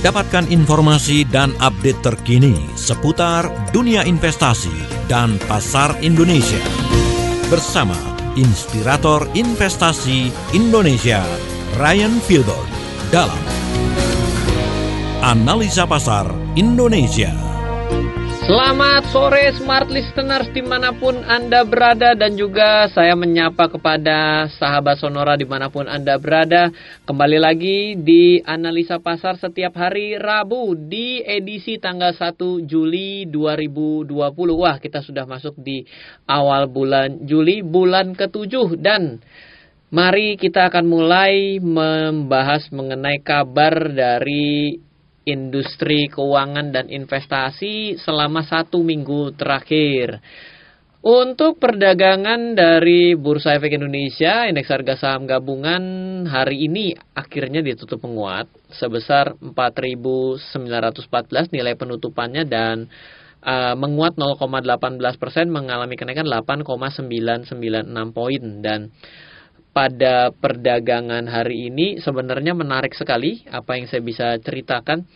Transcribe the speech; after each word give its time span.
Dapatkan 0.00 0.48
informasi 0.48 1.28
dan 1.28 1.52
update 1.60 2.00
terkini 2.00 2.56
seputar 2.72 3.44
dunia 3.68 4.00
investasi 4.00 4.72
dan 5.12 5.36
pasar 5.44 5.92
Indonesia. 6.00 6.56
Bersama 7.52 7.92
Inspirator 8.32 9.28
Investasi 9.36 10.32
Indonesia, 10.56 11.20
Ryan 11.76 12.16
Filbert 12.24 12.64
dalam 13.12 13.44
Analisa 15.20 15.84
Pasar 15.84 16.32
Indonesia. 16.56 17.49
Selamat 18.40 19.04
sore 19.12 19.52
Smart 19.60 19.92
Listeners 19.92 20.48
di 20.56 20.64
mana 20.64 20.96
pun 20.96 21.12
Anda 21.28 21.60
berada 21.68 22.16
dan 22.16 22.40
juga 22.40 22.88
saya 22.88 23.12
menyapa 23.12 23.68
kepada 23.68 24.48
sahabat 24.56 24.96
Sonora 24.96 25.36
di 25.36 25.44
mana 25.44 25.68
pun 25.68 25.84
Anda 25.84 26.16
berada. 26.16 26.72
Kembali 27.04 27.36
lagi 27.36 28.00
di 28.00 28.40
Analisa 28.40 28.96
Pasar 28.96 29.36
setiap 29.36 29.76
hari 29.76 30.16
Rabu 30.16 30.72
di 30.72 31.20
edisi 31.20 31.76
tanggal 31.76 32.16
1 32.16 32.64
Juli 32.64 33.28
2020. 33.28 34.08
Wah 34.56 34.80
kita 34.80 35.04
sudah 35.04 35.28
masuk 35.28 35.60
di 35.60 35.84
awal 36.24 36.72
bulan 36.72 37.28
Juli, 37.28 37.60
bulan 37.60 38.16
ketujuh 38.16 38.80
dan 38.80 39.20
Mari 39.90 40.38
kita 40.38 40.70
akan 40.70 40.86
mulai 40.86 41.58
membahas 41.58 42.70
mengenai 42.70 43.18
kabar 43.26 43.90
dari 43.90 44.78
industri 45.28 46.08
keuangan 46.08 46.72
dan 46.72 46.88
investasi 46.88 48.00
selama 48.00 48.44
satu 48.44 48.80
minggu 48.80 49.36
terakhir. 49.36 50.20
Untuk 51.00 51.56
perdagangan 51.56 52.52
dari 52.52 53.16
Bursa 53.16 53.56
Efek 53.56 53.72
Indonesia, 53.72 54.44
indeks 54.44 54.68
harga 54.68 55.00
saham 55.00 55.24
gabungan 55.24 55.80
hari 56.28 56.68
ini 56.68 56.92
akhirnya 57.16 57.64
ditutup 57.64 58.04
menguat 58.04 58.44
sebesar 58.68 59.32
4.914 59.40 61.56
nilai 61.56 61.72
penutupannya 61.72 62.44
dan 62.44 62.84
uh, 63.40 63.72
menguat 63.80 64.20
0,18 64.20 65.00
persen 65.16 65.48
mengalami 65.48 65.96
kenaikan 65.96 66.28
8,996 66.28 67.48
poin 68.12 68.42
dan 68.60 68.92
pada 69.70 70.34
perdagangan 70.34 71.30
hari 71.30 71.70
ini 71.70 72.02
sebenarnya 72.02 72.58
menarik 72.58 72.94
sekali 72.94 73.46
apa 73.50 73.78
yang 73.78 73.86
saya 73.86 74.02
bisa 74.02 74.34
ceritakan. 74.42 75.06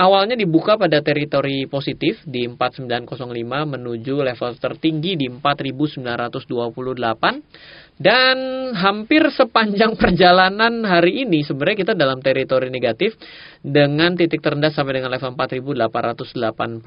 Awalnya 0.00 0.32
dibuka 0.32 0.80
pada 0.80 1.04
teritori 1.04 1.68
positif 1.68 2.24
di 2.24 2.48
4905 2.48 3.20
menuju 3.44 4.24
level 4.24 4.56
tertinggi 4.56 5.12
di 5.12 5.28
4928 5.28 8.00
dan 8.00 8.36
hampir 8.80 9.28
sepanjang 9.28 9.92
perjalanan 10.00 10.88
hari 10.88 11.28
ini 11.28 11.44
sebenarnya 11.44 11.84
kita 11.84 11.92
dalam 11.92 12.24
teritori 12.24 12.72
negatif 12.72 13.12
dengan 13.60 14.16
titik 14.16 14.40
terendah 14.40 14.72
sampai 14.72 15.04
dengan 15.04 15.12
level 15.12 15.36
4885. 15.36 16.80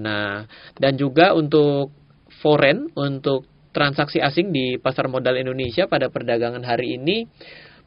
Nah, 0.00 0.48
dan 0.80 0.96
juga 0.96 1.36
untuk 1.36 1.92
foreign 2.40 2.88
untuk 2.96 3.44
transaksi 3.76 4.24
asing 4.24 4.56
di 4.56 4.80
pasar 4.80 5.12
modal 5.12 5.36
Indonesia 5.36 5.84
pada 5.84 6.08
perdagangan 6.08 6.64
hari 6.64 6.96
ini 6.96 7.28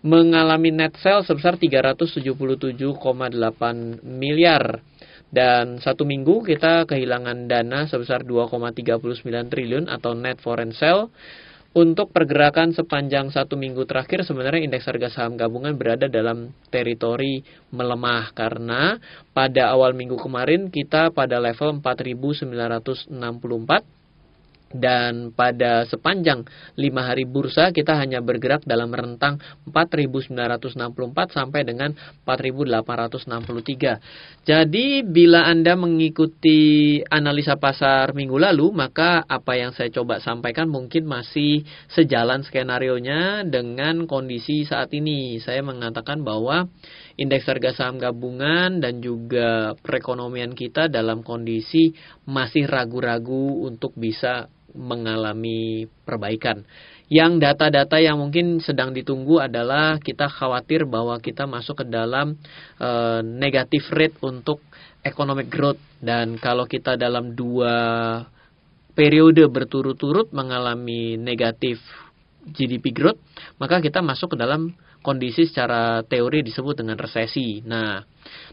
mengalami 0.05 0.69
net 0.69 0.93
sale 1.01 1.25
sebesar 1.25 1.57
377,8 1.57 2.93
miliar. 4.05 4.85
Dan 5.29 5.81
satu 5.81 6.05
minggu 6.05 6.45
kita 6.45 6.85
kehilangan 6.85 7.49
dana 7.49 7.89
sebesar 7.89 8.21
2,39 8.21 9.49
triliun 9.49 9.89
atau 9.89 10.13
net 10.13 10.37
foreign 10.45 10.77
sale. 10.77 11.09
Untuk 11.69 12.09
pergerakan 12.09 12.73
sepanjang 12.73 13.29
satu 13.29 13.53
minggu 13.53 13.85
terakhir 13.85 14.25
sebenarnya 14.25 14.65
indeks 14.65 14.89
harga 14.89 15.13
saham 15.13 15.37
gabungan 15.37 15.77
berada 15.77 16.09
dalam 16.09 16.49
teritori 16.73 17.45
melemah. 17.69 18.33
Karena 18.33 18.97
pada 19.37 19.69
awal 19.69 19.93
minggu 19.93 20.17
kemarin 20.17 20.73
kita 20.73 21.13
pada 21.13 21.37
level 21.37 21.77
4964 21.77 23.13
dan 24.73 25.33
pada 25.33 25.85
sepanjang 25.89 26.45
lima 26.77 27.09
hari 27.09 27.25
bursa 27.25 27.73
kita 27.73 27.97
hanya 27.97 28.21
bergerak 28.21 28.61
dalam 28.69 28.93
rentang 28.93 29.41
4.964 29.65 31.33
sampai 31.33 31.65
dengan 31.65 31.97
4.863. 32.25 34.45
Jadi 34.45 35.01
bila 35.05 35.49
Anda 35.49 35.73
mengikuti 35.73 37.01
analisa 37.09 37.57
pasar 37.57 38.13
minggu 38.13 38.37
lalu, 38.37 38.69
maka 38.73 39.25
apa 39.25 39.57
yang 39.57 39.73
saya 39.73 39.89
coba 39.89 40.21
sampaikan 40.21 40.69
mungkin 40.69 41.09
masih 41.09 41.65
sejalan 41.89 42.45
skenario-nya 42.45 43.49
dengan 43.49 44.05
kondisi 44.05 44.65
saat 44.65 44.93
ini. 44.93 45.41
Saya 45.41 45.65
mengatakan 45.65 46.21
bahwa 46.21 46.69
indeks 47.17 47.49
harga 47.49 47.73
saham 47.75 47.97
gabungan 47.97 48.79
dan 48.79 49.01
juga 49.01 49.73
perekonomian 49.81 50.53
kita 50.53 50.87
dalam 50.87 51.25
kondisi 51.25 51.91
masih 52.29 52.69
ragu-ragu 52.69 53.65
untuk 53.65 53.97
bisa 53.97 54.47
mengalami 54.75 55.87
perbaikan. 56.05 56.65
Yang 57.09 57.41
data-data 57.41 57.97
yang 57.97 58.21
mungkin 58.21 58.61
sedang 58.61 58.93
ditunggu 58.93 59.41
adalah 59.41 59.97
kita 59.97 60.29
khawatir 60.29 60.85
bahwa 60.85 61.17
kita 61.17 61.49
masuk 61.49 61.81
ke 61.81 61.85
dalam 61.89 62.37
e, 62.77 62.89
negatif 63.25 63.89
rate 63.89 64.13
untuk 64.21 64.61
economic 65.01 65.49
growth 65.49 65.81
dan 66.03 66.37
kalau 66.37 66.69
kita 66.69 66.99
dalam 67.01 67.33
dua 67.33 67.75
periode 68.93 69.47
berturut-turut 69.49 70.29
mengalami 70.35 71.17
negatif 71.17 71.81
GDP 72.45 72.93
growth, 72.93 73.19
maka 73.57 73.81
kita 73.81 74.05
masuk 74.05 74.35
ke 74.35 74.37
dalam 74.37 74.75
kondisi 74.99 75.47
secara 75.47 76.03
teori 76.03 76.43
disebut 76.43 76.83
dengan 76.83 76.99
resesi. 76.99 77.63
Nah, 77.63 78.03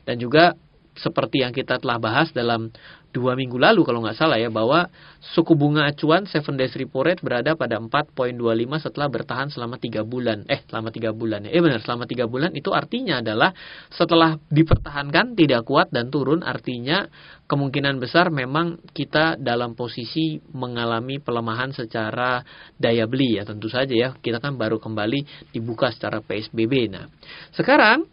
dan 0.07 0.17
juga 0.17 0.55
seperti 0.97 1.45
yang 1.45 1.53
kita 1.53 1.77
telah 1.77 2.01
bahas 2.01 2.33
dalam 2.33 2.73
dua 3.17 3.33
minggu 3.33 3.57
lalu 3.57 3.81
kalau 3.89 4.05
nggak 4.05 4.21
salah 4.21 4.37
ya 4.37 4.53
bahwa 4.53 4.93
suku 5.33 5.57
bunga 5.57 5.89
acuan 5.89 6.29
7 6.29 6.45
days 6.61 6.77
repo 6.77 7.01
rate 7.01 7.25
berada 7.25 7.57
pada 7.57 7.81
4.25 7.81 8.85
setelah 8.85 9.09
bertahan 9.09 9.49
selama 9.49 9.81
tiga 9.81 10.05
bulan. 10.05 10.45
Eh 10.53 10.61
selama 10.69 10.93
tiga 10.93 11.17
bulan 11.17 11.49
ya. 11.49 11.57
Eh 11.57 11.65
benar 11.65 11.81
selama 11.81 12.05
tiga 12.05 12.29
bulan 12.29 12.53
itu 12.53 12.77
artinya 12.77 13.25
adalah 13.25 13.57
setelah 13.89 14.37
dipertahankan 14.53 15.33
tidak 15.33 15.65
kuat 15.65 15.89
dan 15.89 16.13
turun 16.13 16.45
artinya 16.45 17.09
kemungkinan 17.49 17.97
besar 17.97 18.29
memang 18.29 18.77
kita 18.93 19.41
dalam 19.41 19.73
posisi 19.73 20.37
mengalami 20.53 21.17
pelemahan 21.17 21.73
secara 21.73 22.45
daya 22.77 23.09
beli 23.09 23.41
ya. 23.41 23.49
Tentu 23.49 23.73
saja 23.73 23.97
ya 23.97 24.13
kita 24.21 24.39
kan 24.39 24.61
baru 24.61 24.77
kembali 24.77 25.51
dibuka 25.55 25.89
secara 25.95 26.21
PSBB 26.21 26.91
nah 26.93 27.07
sekarang 27.55 28.05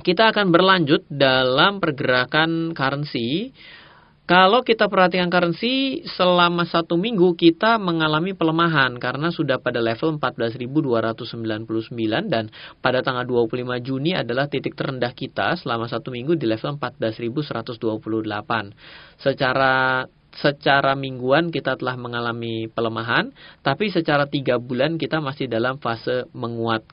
kita 0.00 0.32
akan 0.32 0.48
berlanjut 0.48 1.04
dalam 1.12 1.76
pergerakan 1.76 2.72
currency 2.72 3.52
kalau 4.30 4.62
kita 4.62 4.86
perhatikan 4.86 5.26
currency 5.26 6.06
selama 6.06 6.62
satu 6.62 6.94
minggu 6.94 7.34
kita 7.34 7.82
mengalami 7.82 8.30
pelemahan 8.30 8.94
karena 9.02 9.34
sudah 9.34 9.58
pada 9.58 9.82
level 9.82 10.22
14.299 10.22 11.66
dan 12.30 12.46
pada 12.78 13.02
tanggal 13.02 13.26
25 13.26 13.58
Juni 13.82 14.14
adalah 14.14 14.46
titik 14.46 14.78
terendah 14.78 15.10
kita 15.18 15.58
selama 15.58 15.90
satu 15.90 16.14
minggu 16.14 16.38
di 16.38 16.46
level 16.46 16.78
14.128. 16.78 17.82
Secara 19.18 20.06
secara 20.30 20.94
mingguan 20.94 21.50
kita 21.50 21.74
telah 21.74 21.98
mengalami 21.98 22.70
pelemahan, 22.70 23.34
tapi 23.66 23.90
secara 23.90 24.30
tiga 24.30 24.62
bulan 24.62 24.94
kita 24.94 25.18
masih 25.18 25.50
dalam 25.50 25.82
fase 25.82 26.30
menguat 26.30 26.86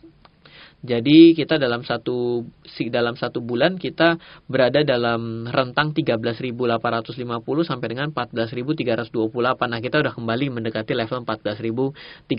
jadi 0.87 1.35
kita 1.35 1.59
dalam 1.59 1.83
satu 1.83 2.47
dalam 2.87 3.19
satu 3.19 3.43
bulan 3.43 3.75
kita 3.75 4.15
berada 4.47 4.87
dalam 4.87 5.43
rentang 5.51 5.91
13.850 5.91 7.67
sampai 7.67 7.87
dengan 7.91 8.15
14.328. 8.15 9.19
Nah, 9.67 9.79
kita 9.83 9.99
sudah 9.99 10.15
kembali 10.15 10.45
mendekati 10.47 10.95
level 10.95 11.27
14.328 11.27 12.31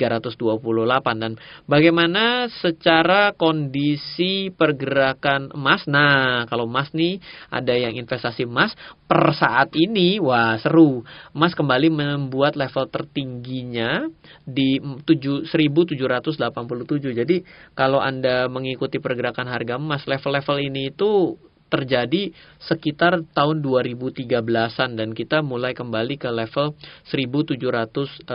dan 1.21 1.37
bagaimana 1.69 2.49
secara 2.49 3.37
kondisi 3.37 4.49
pergerakan 4.49 5.53
emas. 5.53 5.85
Nah, 5.85 6.49
kalau 6.49 6.65
emas 6.65 6.89
nih 6.97 7.21
ada 7.53 7.77
yang 7.77 8.01
investasi 8.01 8.49
emas 8.49 8.73
per 9.05 9.37
saat 9.37 9.77
ini 9.77 10.17
wah 10.17 10.57
seru. 10.57 11.05
Emas 11.37 11.53
kembali 11.53 11.93
membuat 11.93 12.57
level 12.57 12.89
tertingginya 12.89 14.09
di 14.49 14.81
1787. 14.81 16.41
Jadi 17.13 17.37
kalau 17.77 17.99
anda 17.99 18.38
mengikuti 18.47 19.03
pergerakan 19.03 19.51
harga 19.51 19.75
emas, 19.75 20.07
level-level 20.07 20.63
ini 20.63 20.95
itu 20.95 21.35
terjadi 21.69 22.33
sekitar 22.59 23.23
tahun 23.37 23.61
2013-an 23.61 24.97
dan 24.97 25.13
kita 25.13 25.45
mulai 25.45 25.77
kembali 25.77 26.17
ke 26.17 26.33
level 26.33 26.75
1787 27.13 28.27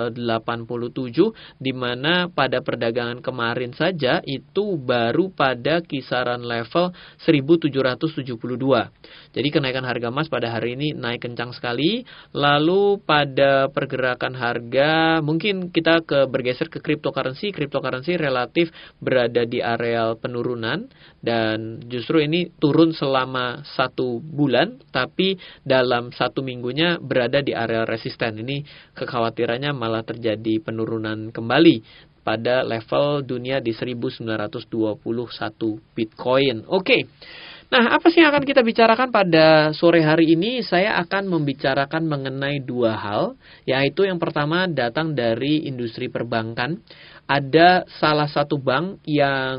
di 1.59 1.73
mana 1.73 2.29
pada 2.29 2.61
perdagangan 2.61 3.19
kemarin 3.25 3.73
saja 3.73 4.21
itu 4.23 4.77
baru 4.77 5.33
pada 5.33 5.81
kisaran 5.81 6.45
level 6.45 6.93
1772. 7.25 8.53
Jadi 9.33 9.49
kenaikan 9.49 9.83
harga 9.83 10.13
emas 10.13 10.29
pada 10.29 10.53
hari 10.53 10.77
ini 10.77 10.93
naik 10.93 11.25
kencang 11.25 11.57
sekali. 11.57 12.05
Lalu 12.37 13.01
pada 13.01 13.67
pergerakan 13.73 14.37
harga 14.37 15.19
mungkin 15.25 15.73
kita 15.73 16.05
ke 16.05 16.29
bergeser 16.29 16.69
ke 16.69 16.79
cryptocurrency. 16.79 17.49
Cryptocurrency 17.49 18.15
relatif 18.15 18.69
berada 19.01 19.43
di 19.43 19.59
areal 19.59 20.21
penurunan 20.21 20.85
dan 21.23 21.81
justru 21.89 22.21
ini 22.21 22.53
turun 22.61 22.93
selama 22.93 23.22
selama 23.23 23.63
satu 23.63 24.19
bulan, 24.19 24.83
tapi 24.91 25.39
dalam 25.63 26.11
satu 26.11 26.43
minggunya 26.43 26.99
berada 26.99 27.39
di 27.39 27.55
area 27.55 27.87
resisten. 27.87 28.35
Ini 28.43 28.67
kekhawatirannya 28.99 29.71
malah 29.71 30.03
terjadi 30.03 30.59
penurunan 30.59 31.31
kembali 31.31 31.79
pada 32.19 32.67
level 32.67 33.23
dunia 33.23 33.63
di 33.63 33.71
1921 33.71 34.67
Bitcoin. 35.95 36.67
Oke. 36.67 36.83
Okay. 36.83 37.01
Nah, 37.71 37.95
apa 37.95 38.11
sih 38.11 38.19
yang 38.19 38.35
akan 38.35 38.43
kita 38.43 38.59
bicarakan 38.59 39.07
pada 39.09 39.71
sore 39.71 40.03
hari 40.03 40.35
ini? 40.35 40.59
Saya 40.67 40.99
akan 40.99 41.25
membicarakan 41.31 42.05
mengenai 42.05 42.59
dua 42.59 42.99
hal, 42.99 43.39
yaitu 43.63 44.03
yang 44.03 44.19
pertama 44.19 44.67
datang 44.67 45.15
dari 45.15 45.63
industri 45.63 46.11
perbankan. 46.11 46.83
Ada 47.23 47.87
salah 47.87 48.27
satu 48.27 48.59
bank 48.59 49.01
yang 49.07 49.55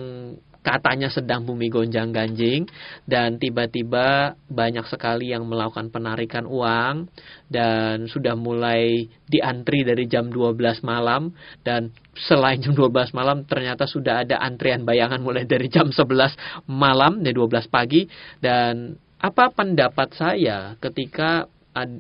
katanya 0.64 1.12
sedang 1.12 1.44
bumi 1.44 1.68
gonjang 1.68 2.08
ganjing 2.10 2.64
dan 3.04 3.36
tiba-tiba 3.36 4.32
banyak 4.48 4.88
sekali 4.88 5.30
yang 5.36 5.44
melakukan 5.44 5.92
penarikan 5.92 6.48
uang 6.48 7.12
dan 7.52 8.08
sudah 8.08 8.32
mulai 8.32 9.12
diantri 9.28 9.84
dari 9.84 10.08
jam 10.08 10.32
12 10.32 10.80
malam 10.80 11.36
dan 11.60 11.92
selain 12.16 12.64
jam 12.64 12.72
12 12.72 13.12
malam 13.12 13.44
ternyata 13.44 13.84
sudah 13.84 14.24
ada 14.24 14.40
antrian 14.40 14.88
bayangan 14.88 15.20
mulai 15.20 15.44
dari 15.44 15.68
jam 15.68 15.92
11 15.92 16.70
malam 16.70 17.20
dari 17.20 17.36
12 17.36 17.68
pagi. 17.68 18.08
Dan 18.40 18.96
apa 19.20 19.52
pendapat 19.52 20.16
saya 20.16 20.80
ketika 20.80 21.44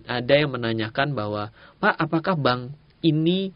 ada 0.06 0.34
yang 0.34 0.54
menanyakan 0.54 1.12
bahwa 1.12 1.50
Pak 1.82 1.94
apakah 1.98 2.38
bank 2.38 2.78
ini 3.04 3.52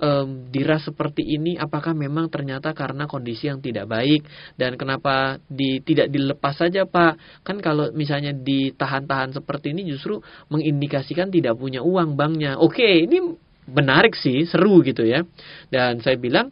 um, 0.00 0.48
diras 0.48 0.82
seperti 0.88 1.22
ini 1.22 1.54
apakah 1.60 1.92
memang 1.92 2.32
ternyata 2.32 2.72
karena 2.72 3.04
kondisi 3.04 3.46
yang 3.46 3.60
tidak 3.60 3.86
baik 3.86 4.24
dan 4.56 4.74
kenapa 4.80 5.38
di 5.46 5.84
tidak 5.84 6.08
dilepas 6.08 6.56
saja 6.56 6.88
Pak 6.88 7.44
kan 7.44 7.60
kalau 7.60 7.92
misalnya 7.92 8.32
ditahan-tahan 8.34 9.36
seperti 9.36 9.76
ini 9.76 9.86
justru 9.86 10.18
mengindikasikan 10.48 11.28
tidak 11.28 11.60
punya 11.60 11.84
uang 11.84 12.16
banknya 12.16 12.56
oke 12.56 12.82
ini 12.82 13.20
menarik 13.70 14.16
sih 14.18 14.48
seru 14.48 14.82
gitu 14.82 15.06
ya 15.06 15.22
dan 15.70 16.02
saya 16.02 16.18
bilang 16.18 16.50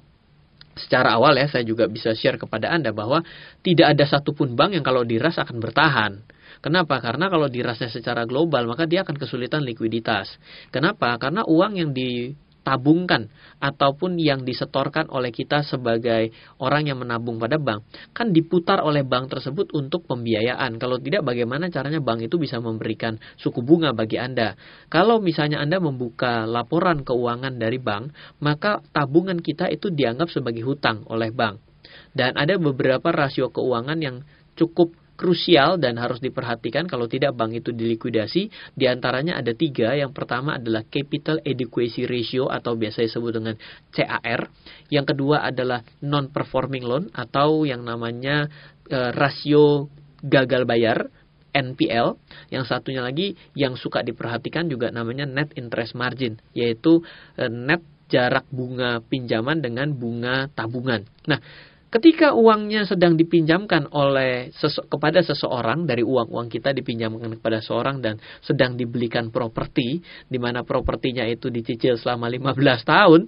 secara 0.79 1.19
awal 1.19 1.35
ya 1.35 1.51
saya 1.51 1.67
juga 1.67 1.91
bisa 1.91 2.15
share 2.15 2.39
kepada 2.39 2.71
Anda 2.71 2.95
bahwa 2.95 3.27
tidak 3.67 3.99
ada 3.99 4.05
satupun 4.07 4.55
bank 4.55 4.79
yang 4.79 4.87
kalau 4.87 5.03
diras 5.03 5.37
akan 5.37 5.59
bertahan. 5.59 6.23
Kenapa? 6.59 6.99
Karena 6.99 7.31
kalau 7.31 7.47
dirasnya 7.47 7.91
secara 7.91 8.27
global 8.27 8.67
maka 8.67 8.87
dia 8.87 9.03
akan 9.03 9.15
kesulitan 9.19 9.63
likuiditas. 9.63 10.39
Kenapa? 10.75 11.15
Karena 11.19 11.47
uang 11.47 11.79
yang 11.79 11.91
di 11.91 12.35
tabungkan 12.69 13.33
ataupun 13.65 14.21
yang 14.21 14.45
disetorkan 14.45 15.09
oleh 15.09 15.33
kita 15.33 15.65
sebagai 15.65 16.37
orang 16.61 16.85
yang 16.93 17.01
menabung 17.01 17.41
pada 17.41 17.57
bank 17.57 17.89
kan 18.13 18.29
diputar 18.37 18.85
oleh 18.85 19.09
bank 19.09 19.33
tersebut 19.33 19.73
untuk 19.73 20.05
pembiayaan. 20.05 20.77
Kalau 20.77 21.01
tidak 21.01 21.25
bagaimana 21.25 21.73
caranya 21.73 22.05
bank 22.05 22.29
itu 22.29 22.37
bisa 22.37 22.61
memberikan 22.61 23.17
suku 23.41 23.65
bunga 23.65 23.97
bagi 23.97 24.21
Anda? 24.21 24.53
Kalau 24.93 25.25
misalnya 25.25 25.65
Anda 25.65 25.81
membuka 25.81 26.45
laporan 26.45 27.09
keuangan 27.09 27.57
dari 27.57 27.81
bank, 27.81 28.13
maka 28.45 28.85
tabungan 28.93 29.41
kita 29.41 29.73
itu 29.73 29.89
dianggap 29.89 30.29
sebagai 30.29 30.61
hutang 30.69 31.09
oleh 31.09 31.33
bank. 31.33 31.65
Dan 32.13 32.37
ada 32.37 32.61
beberapa 32.61 33.09
rasio 33.09 33.49
keuangan 33.49 33.97
yang 33.97 34.29
cukup 34.61 34.93
krusial 35.19 35.83
dan 35.83 35.99
harus 35.99 36.23
diperhatikan 36.23 36.87
kalau 36.87 37.11
tidak 37.11 37.35
bank 37.35 37.59
itu 37.59 37.75
dilikuidasi. 37.75 38.49
Di 38.79 38.87
antaranya 38.87 39.35
ada 39.43 39.51
tiga. 39.51 39.99
Yang 39.99 40.15
pertama 40.15 40.63
adalah 40.63 40.87
Capital 40.87 41.43
Adequacy 41.43 42.07
Ratio 42.07 42.47
atau 42.47 42.79
biasa 42.79 43.03
disebut 43.03 43.33
dengan 43.35 43.59
CAR. 43.91 44.47
Yang 44.95 45.07
kedua 45.13 45.43
adalah 45.43 45.83
Non-Performing 45.99 46.85
Loan 46.87 47.05
atau 47.11 47.67
yang 47.67 47.83
namanya 47.83 48.47
e, 48.87 48.99
rasio 49.11 49.91
gagal 50.23 50.63
bayar. 50.63 51.11
NPL, 51.49 52.21
yang 52.53 52.69
satunya 52.69 53.01
lagi 53.01 53.33
yang 53.57 53.75
suka 53.75 54.05
diperhatikan 54.05 54.69
juga 54.69 54.93
namanya 54.93 55.25
net 55.25 55.51
interest 55.57 55.97
margin, 55.97 56.39
yaitu 56.53 57.03
e, 57.35 57.49
net 57.51 57.83
jarak 58.09 58.49
bunga 58.49 59.05
pinjaman 59.05 59.61
dengan 59.61 59.93
bunga 59.93 60.49
tabungan. 60.57 61.05
Nah, 61.29 61.41
Ketika 61.89 62.37
uangnya 62.37 62.85
sedang 62.85 63.17
dipinjamkan 63.17 63.89
oleh 63.97 64.53
sese 64.53 64.85
kepada 64.93 65.25
seseorang 65.25 65.89
dari 65.89 66.05
uang-uang 66.05 66.53
kita 66.53 66.77
dipinjamkan 66.77 67.41
kepada 67.41 67.65
seorang 67.65 68.05
dan 68.05 68.21
sedang 68.45 68.77
dibelikan 68.77 69.33
properti 69.33 70.05
di 70.29 70.37
mana 70.37 70.69
propertinya 70.69 71.25
itu 71.25 71.49
dicicil 71.49 71.97
selama 71.97 72.29
15 72.29 72.85
tahun, 72.85 73.21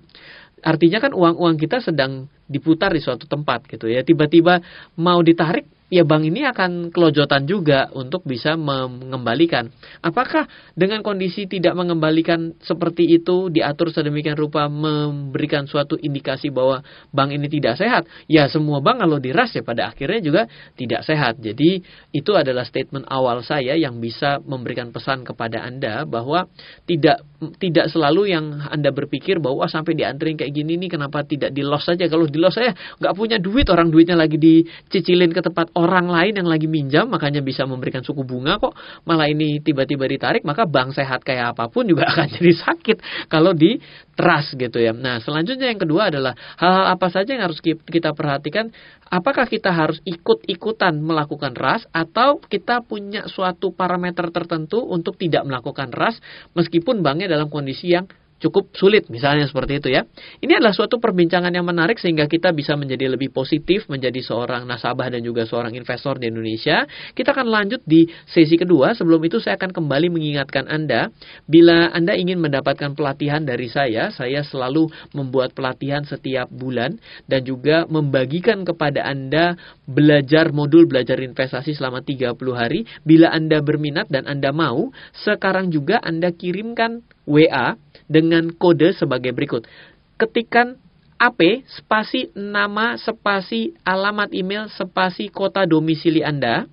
artinya 0.61 1.01
kan 1.01 1.17
uang-uang 1.17 1.57
kita 1.57 1.81
sedang 1.81 2.29
diputar 2.45 2.93
di 2.93 3.01
suatu 3.01 3.25
tempat 3.25 3.65
gitu 3.65 3.89
ya. 3.89 4.05
Tiba-tiba 4.05 4.61
mau 5.01 5.25
ditarik 5.25 5.65
ya 5.91 6.07
bank 6.07 6.23
ini 6.23 6.47
akan 6.47 6.95
kelojotan 6.95 7.45
juga 7.45 7.91
untuk 7.93 8.23
bisa 8.23 8.55
mengembalikan. 8.55 9.69
Apakah 10.01 10.47
dengan 10.79 11.03
kondisi 11.03 11.51
tidak 11.51 11.75
mengembalikan 11.75 12.55
seperti 12.63 13.11
itu 13.11 13.51
diatur 13.51 13.91
sedemikian 13.91 14.39
rupa 14.39 14.71
memberikan 14.71 15.67
suatu 15.67 15.99
indikasi 15.99 16.55
bahwa 16.55 16.81
bank 17.11 17.35
ini 17.35 17.51
tidak 17.51 17.77
sehat? 17.77 18.07
Ya 18.31 18.47
semua 18.47 18.79
bank 18.79 19.03
kalau 19.03 19.19
diras 19.19 19.51
ya 19.51 19.67
pada 19.67 19.91
akhirnya 19.91 20.23
juga 20.23 20.43
tidak 20.79 21.03
sehat. 21.03 21.43
Jadi 21.43 21.83
itu 22.15 22.33
adalah 22.39 22.63
statement 22.63 23.11
awal 23.11 23.43
saya 23.43 23.75
yang 23.75 23.99
bisa 23.99 24.39
memberikan 24.41 24.95
pesan 24.95 25.27
kepada 25.27 25.67
Anda 25.67 26.07
bahwa 26.07 26.47
tidak 26.87 27.27
tidak 27.59 27.91
selalu 27.91 28.31
yang 28.31 28.63
Anda 28.63 28.95
berpikir 28.95 29.43
bahwa 29.43 29.67
sampai 29.67 29.99
diantri 29.99 30.39
kayak 30.39 30.55
gini 30.55 30.79
nih 30.79 30.95
kenapa 30.95 31.27
tidak 31.27 31.51
di 31.51 31.67
loss 31.67 31.91
saja. 31.91 32.07
Kalau 32.07 32.31
di 32.31 32.39
loss 32.39 32.55
saya 32.55 32.71
nggak 33.03 33.15
punya 33.19 33.43
duit 33.43 33.67
orang 33.73 33.91
duitnya 33.91 34.15
lagi 34.15 34.39
dicicilin 34.39 35.35
ke 35.35 35.43
tempat 35.43 35.75
orang 35.81 36.12
lain 36.12 36.37
yang 36.37 36.49
lagi 36.49 36.69
minjam 36.69 37.09
makanya 37.09 37.41
bisa 37.41 37.65
memberikan 37.65 38.05
suku 38.05 38.21
bunga 38.29 38.61
kok 38.61 38.77
malah 39.09 39.27
ini 39.32 39.65
tiba-tiba 39.65 40.05
ditarik 40.05 40.44
maka 40.44 40.69
bank 40.69 40.93
sehat 40.93 41.25
kayak 41.25 41.56
apa 41.56 41.73
pun 41.73 41.88
juga 41.88 42.05
akan 42.12 42.29
jadi 42.29 42.53
sakit 42.53 42.97
kalau 43.32 43.56
di 43.56 43.81
trust 44.21 44.53
gitu 44.61 44.77
ya. 44.77 44.93
Nah, 44.93 45.17
selanjutnya 45.25 45.73
yang 45.73 45.81
kedua 45.81 46.12
adalah 46.12 46.37
hal-hal 46.61 46.93
apa 46.93 47.09
saja 47.09 47.32
yang 47.32 47.49
harus 47.49 47.56
kita 47.65 48.12
perhatikan 48.12 48.69
apakah 49.09 49.49
kita 49.49 49.73
harus 49.73 49.97
ikut-ikutan 50.05 51.00
melakukan 51.00 51.56
ras 51.56 51.88
atau 51.88 52.37
kita 52.37 52.85
punya 52.85 53.25
suatu 53.33 53.73
parameter 53.73 54.29
tertentu 54.29 54.85
untuk 54.85 55.17
tidak 55.17 55.49
melakukan 55.49 55.88
ras 55.91 56.21
meskipun 56.53 57.00
banknya 57.00 57.33
dalam 57.33 57.49
kondisi 57.49 57.97
yang 57.97 58.05
cukup 58.41 58.73
sulit 58.73 59.07
misalnya 59.13 59.45
seperti 59.45 59.79
itu 59.79 59.89
ya. 59.93 60.03
Ini 60.41 60.59
adalah 60.59 60.73
suatu 60.73 60.97
perbincangan 60.97 61.53
yang 61.53 61.69
menarik 61.69 62.01
sehingga 62.01 62.25
kita 62.25 62.51
bisa 62.57 62.75
menjadi 62.75 63.12
lebih 63.12 63.31
positif 63.31 63.87
menjadi 63.87 64.19
seorang 64.25 64.64
nasabah 64.64 65.12
dan 65.12 65.21
juga 65.21 65.45
seorang 65.45 65.76
investor 65.76 66.17
di 66.17 66.33
Indonesia. 66.33 66.88
Kita 67.12 67.37
akan 67.37 67.47
lanjut 67.47 67.85
di 67.85 68.09
sesi 68.25 68.57
kedua. 68.57 68.97
Sebelum 68.97 69.21
itu 69.23 69.38
saya 69.38 69.61
akan 69.61 69.76
kembali 69.76 70.09
mengingatkan 70.09 70.67
Anda 70.67 71.12
bila 71.45 71.93
Anda 71.93 72.17
ingin 72.17 72.41
mendapatkan 72.41 72.97
pelatihan 72.97 73.45
dari 73.45 73.69
saya, 73.69 74.09
saya 74.11 74.41
selalu 74.41 74.88
membuat 75.12 75.53
pelatihan 75.53 76.03
setiap 76.03 76.49
bulan 76.49 76.97
dan 77.29 77.45
juga 77.45 77.85
membagikan 77.87 78.64
kepada 78.64 79.05
Anda 79.05 79.55
belajar 79.85 80.50
modul 80.57 80.88
belajar 80.88 81.21
investasi 81.21 81.76
selama 81.76 82.00
30 82.00 82.35
hari. 82.57 82.88
Bila 83.05 83.29
Anda 83.31 83.61
berminat 83.61 84.09
dan 84.09 84.25
Anda 84.25 84.50
mau, 84.50 84.88
sekarang 85.12 85.69
juga 85.69 86.00
Anda 86.00 86.33
kirimkan 86.33 87.05
WA 87.31 87.79
dengan 88.11 88.51
kode 88.51 88.91
sebagai 88.99 89.31
berikut. 89.31 89.71
Ketikan 90.19 90.75
AP 91.21 91.63
spasi 91.71 92.35
nama 92.35 92.99
spasi 92.99 93.77
alamat 93.87 94.35
email 94.35 94.67
spasi 94.73 95.31
kota 95.31 95.63
domisili 95.63 96.27
Anda 96.27 96.67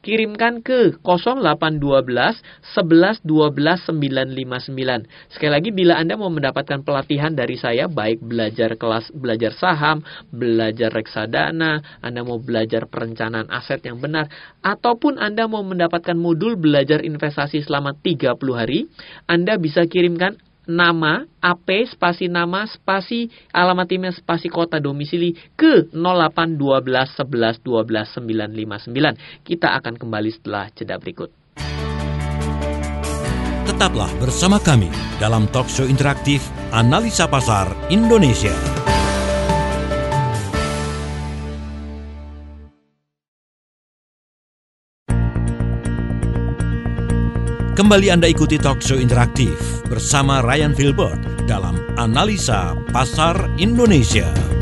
kirimkan 0.00 0.64
ke 0.64 0.96
0812 1.04 2.40
11 2.74 3.22
12 3.26 3.88
959. 3.92 5.34
Sekali 5.34 5.52
lagi 5.52 5.70
bila 5.70 6.00
Anda 6.00 6.16
mau 6.16 6.32
mendapatkan 6.32 6.82
pelatihan 6.82 7.34
dari 7.34 7.60
saya 7.60 7.86
baik 7.86 8.22
belajar 8.24 8.74
kelas 8.74 9.12
belajar 9.12 9.52
saham, 9.54 10.02
belajar 10.32 10.90
reksadana, 10.90 11.82
Anda 12.00 12.24
mau 12.24 12.40
belajar 12.40 12.88
perencanaan 12.88 13.50
aset 13.52 13.84
yang 13.84 14.00
benar 14.00 14.30
ataupun 14.64 15.20
Anda 15.20 15.46
mau 15.46 15.62
mendapatkan 15.62 16.16
modul 16.16 16.58
belajar 16.58 17.04
investasi 17.04 17.62
selama 17.62 17.94
30 18.00 18.34
hari, 18.54 18.88
Anda 19.30 19.60
bisa 19.60 19.86
kirimkan 19.86 20.47
nama 20.68 21.24
AP 21.40 21.88
spasi 21.88 22.28
nama 22.28 22.68
spasi 22.68 23.32
alamat 23.50 23.88
email 23.88 24.12
spasi 24.12 24.52
kota 24.52 24.76
domisili 24.76 25.32
ke 25.56 25.88
0812 25.90 27.24
11 27.24 27.64
12 27.64 28.20
959. 28.22 29.48
Kita 29.48 29.72
akan 29.80 29.94
kembali 29.96 30.30
setelah 30.30 30.68
jeda 30.76 31.00
berikut. 31.00 31.32
Tetaplah 33.68 34.08
bersama 34.16 34.56
kami 34.60 34.88
dalam 35.20 35.44
talk 35.52 35.68
show 35.68 35.84
interaktif 35.84 36.44
Analisa 36.72 37.28
Pasar 37.28 37.68
Indonesia. 37.92 38.87
Kembali 47.78 48.10
Anda 48.10 48.26
ikuti 48.26 48.58
talk 48.58 48.82
show 48.82 48.98
interaktif 48.98 49.54
bersama 49.86 50.42
Ryan 50.42 50.74
Filbert 50.74 51.46
dalam 51.46 51.78
Analisa 51.94 52.74
Pasar 52.90 53.38
Indonesia. 53.54 54.57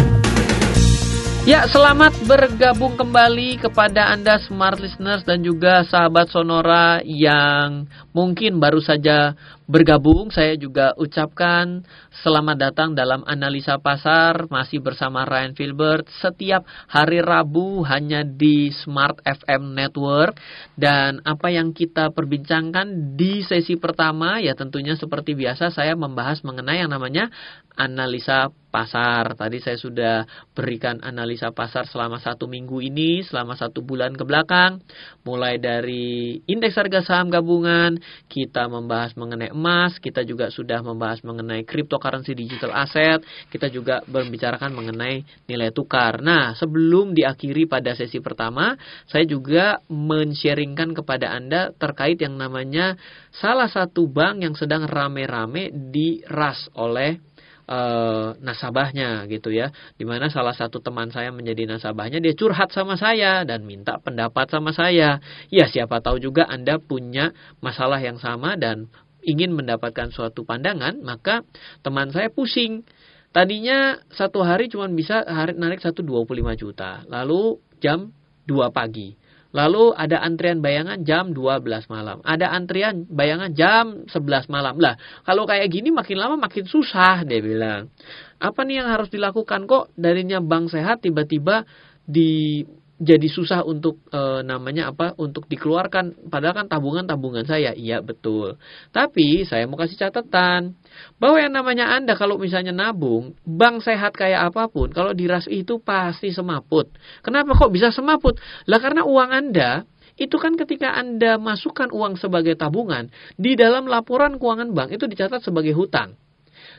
Ya, 1.46 1.62
selamat 1.70 2.26
bergabung 2.26 2.98
kembali 2.98 3.62
kepada 3.62 4.10
Anda 4.10 4.42
smart 4.42 4.82
listeners 4.82 5.22
dan 5.22 5.46
juga 5.46 5.86
sahabat 5.86 6.26
Sonora 6.34 6.98
yang 7.06 7.86
mungkin 8.10 8.58
baru 8.58 8.82
saja 8.82 9.38
bergabung. 9.70 10.34
Saya 10.34 10.58
juga 10.58 10.90
ucapkan 10.98 11.86
selamat 12.26 12.56
datang 12.58 12.98
dalam 12.98 13.22
analisa 13.30 13.78
pasar. 13.78 14.50
Masih 14.50 14.82
bersama 14.82 15.22
Ryan 15.22 15.54
Filbert. 15.54 16.10
Setiap 16.18 16.66
hari 16.90 17.22
Rabu 17.22 17.86
hanya 17.86 18.26
di 18.26 18.74
Smart 18.74 19.22
FM 19.22 19.70
Network. 19.70 20.42
Dan 20.74 21.22
apa 21.22 21.54
yang 21.54 21.70
kita 21.70 22.10
perbincangkan 22.10 23.14
di 23.14 23.46
sesi 23.46 23.78
pertama 23.78 24.42
ya 24.42 24.58
tentunya 24.58 24.98
seperti 24.98 25.38
biasa 25.38 25.70
saya 25.70 25.94
membahas 25.94 26.42
mengenai 26.42 26.82
yang 26.82 26.90
namanya 26.90 27.30
analisa 27.78 28.50
pasar. 28.76 29.32
Tadi 29.32 29.56
saya 29.64 29.80
sudah 29.80 30.28
berikan 30.52 31.00
analisa 31.00 31.48
pasar 31.56 31.88
selama 31.88 32.20
satu 32.20 32.44
minggu 32.44 32.84
ini, 32.84 33.24
selama 33.24 33.56
satu 33.56 33.80
bulan 33.80 34.12
ke 34.12 34.28
belakang. 34.28 34.84
Mulai 35.24 35.56
dari 35.56 36.36
indeks 36.44 36.76
harga 36.76 37.00
saham 37.00 37.32
gabungan, 37.32 37.96
kita 38.28 38.68
membahas 38.68 39.16
mengenai 39.16 39.56
emas, 39.56 39.96
kita 39.96 40.28
juga 40.28 40.52
sudah 40.52 40.84
membahas 40.84 41.24
mengenai 41.24 41.64
cryptocurrency 41.64 42.36
digital 42.36 42.76
asset, 42.76 43.24
kita 43.48 43.72
juga 43.72 44.04
membicarakan 44.04 44.76
mengenai 44.76 45.24
nilai 45.48 45.72
tukar. 45.72 46.20
Nah, 46.20 46.52
sebelum 46.52 47.16
diakhiri 47.16 47.64
pada 47.64 47.96
sesi 47.96 48.20
pertama, 48.20 48.76
saya 49.08 49.24
juga 49.24 49.80
men-sharingkan 49.88 50.92
kepada 50.92 51.32
Anda 51.32 51.72
terkait 51.72 52.20
yang 52.20 52.36
namanya 52.36 53.00
salah 53.32 53.72
satu 53.72 54.04
bank 54.10 54.44
yang 54.44 54.52
sedang 54.52 54.84
rame-rame 54.84 55.72
diras 55.72 56.68
oleh 56.76 57.25
uh, 57.66 58.38
nasabahnya 58.40 59.26
gitu 59.30 59.52
ya. 59.54 59.70
Di 59.98 60.06
mana 60.06 60.30
salah 60.30 60.54
satu 60.54 60.82
teman 60.82 61.10
saya 61.10 61.30
menjadi 61.30 61.66
nasabahnya 61.66 62.18
dia 62.22 62.34
curhat 62.34 62.72
sama 62.72 62.98
saya 62.98 63.42
dan 63.46 63.66
minta 63.66 63.98
pendapat 64.00 64.50
sama 64.50 64.70
saya. 64.72 65.20
Ya 65.52 65.66
siapa 65.70 66.00
tahu 66.00 66.22
juga 66.22 66.46
Anda 66.46 66.78
punya 66.80 67.34
masalah 67.60 68.00
yang 68.02 68.18
sama 68.18 68.54
dan 68.58 68.90
ingin 69.26 69.52
mendapatkan 69.58 70.14
suatu 70.14 70.46
pandangan, 70.46 71.02
maka 71.02 71.42
teman 71.82 72.14
saya 72.14 72.30
pusing. 72.30 72.86
Tadinya 73.34 74.00
satu 74.14 74.40
hari 74.40 74.72
cuma 74.72 74.88
bisa 74.88 75.20
hari 75.26 75.52
narik 75.58 75.82
satu 75.82 76.00
dua 76.00 76.24
puluh 76.24 76.40
lima 76.40 76.56
juta. 76.56 77.04
Lalu 77.04 77.60
jam 77.82 78.14
2 78.46 78.70
pagi. 78.70 79.18
Lalu 79.56 79.96
ada 79.96 80.20
antrian 80.20 80.60
bayangan 80.60 81.00
jam 81.00 81.32
12 81.32 81.88
malam. 81.88 82.20
Ada 82.20 82.52
antrian 82.52 83.08
bayangan 83.08 83.56
jam 83.56 84.04
11 84.04 84.52
malam. 84.52 84.76
Lah, 84.76 85.00
kalau 85.24 85.48
kayak 85.48 85.72
gini 85.72 85.88
makin 85.88 86.20
lama 86.20 86.36
makin 86.36 86.68
susah 86.68 87.24
dia 87.24 87.40
bilang. 87.40 87.88
Apa 88.36 88.68
nih 88.68 88.84
yang 88.84 88.92
harus 88.92 89.08
dilakukan 89.08 89.64
kok 89.64 89.96
darinya 89.96 90.44
bank 90.44 90.76
sehat 90.76 91.00
tiba-tiba 91.00 91.64
di 92.04 92.68
jadi 92.96 93.28
susah 93.28 93.60
untuk 93.60 94.00
e, 94.08 94.40
namanya 94.40 94.88
apa 94.88 95.12
untuk 95.20 95.44
dikeluarkan. 95.52 96.32
Padahal 96.32 96.64
kan 96.64 96.66
tabungan 96.72 97.04
tabungan 97.04 97.44
saya. 97.44 97.76
Iya 97.76 98.00
betul. 98.00 98.56
Tapi 98.88 99.44
saya 99.44 99.68
mau 99.68 99.76
kasih 99.76 100.00
catatan. 100.00 100.72
Bahwa 101.20 101.36
yang 101.36 101.52
namanya 101.52 101.92
anda 101.92 102.16
kalau 102.16 102.40
misalnya 102.40 102.72
nabung 102.72 103.36
bank 103.44 103.84
sehat 103.84 104.16
kayak 104.16 104.48
apa 104.52 104.72
pun 104.72 104.88
kalau 104.96 105.12
diras 105.12 105.44
itu 105.44 105.76
pasti 105.76 106.32
semaput. 106.32 106.88
Kenapa 107.20 107.52
kok 107.52 107.68
bisa 107.68 107.92
semaput? 107.92 108.40
Lah 108.64 108.80
karena 108.80 109.04
uang 109.04 109.30
anda 109.30 109.84
itu 110.16 110.40
kan 110.40 110.56
ketika 110.56 110.96
Anda 110.96 111.36
masukkan 111.36 111.92
uang 111.92 112.16
sebagai 112.16 112.56
tabungan, 112.56 113.12
di 113.36 113.52
dalam 113.52 113.84
laporan 113.84 114.40
keuangan 114.40 114.72
bank 114.72 114.96
itu 114.96 115.04
dicatat 115.04 115.44
sebagai 115.44 115.76
hutang. 115.76 116.16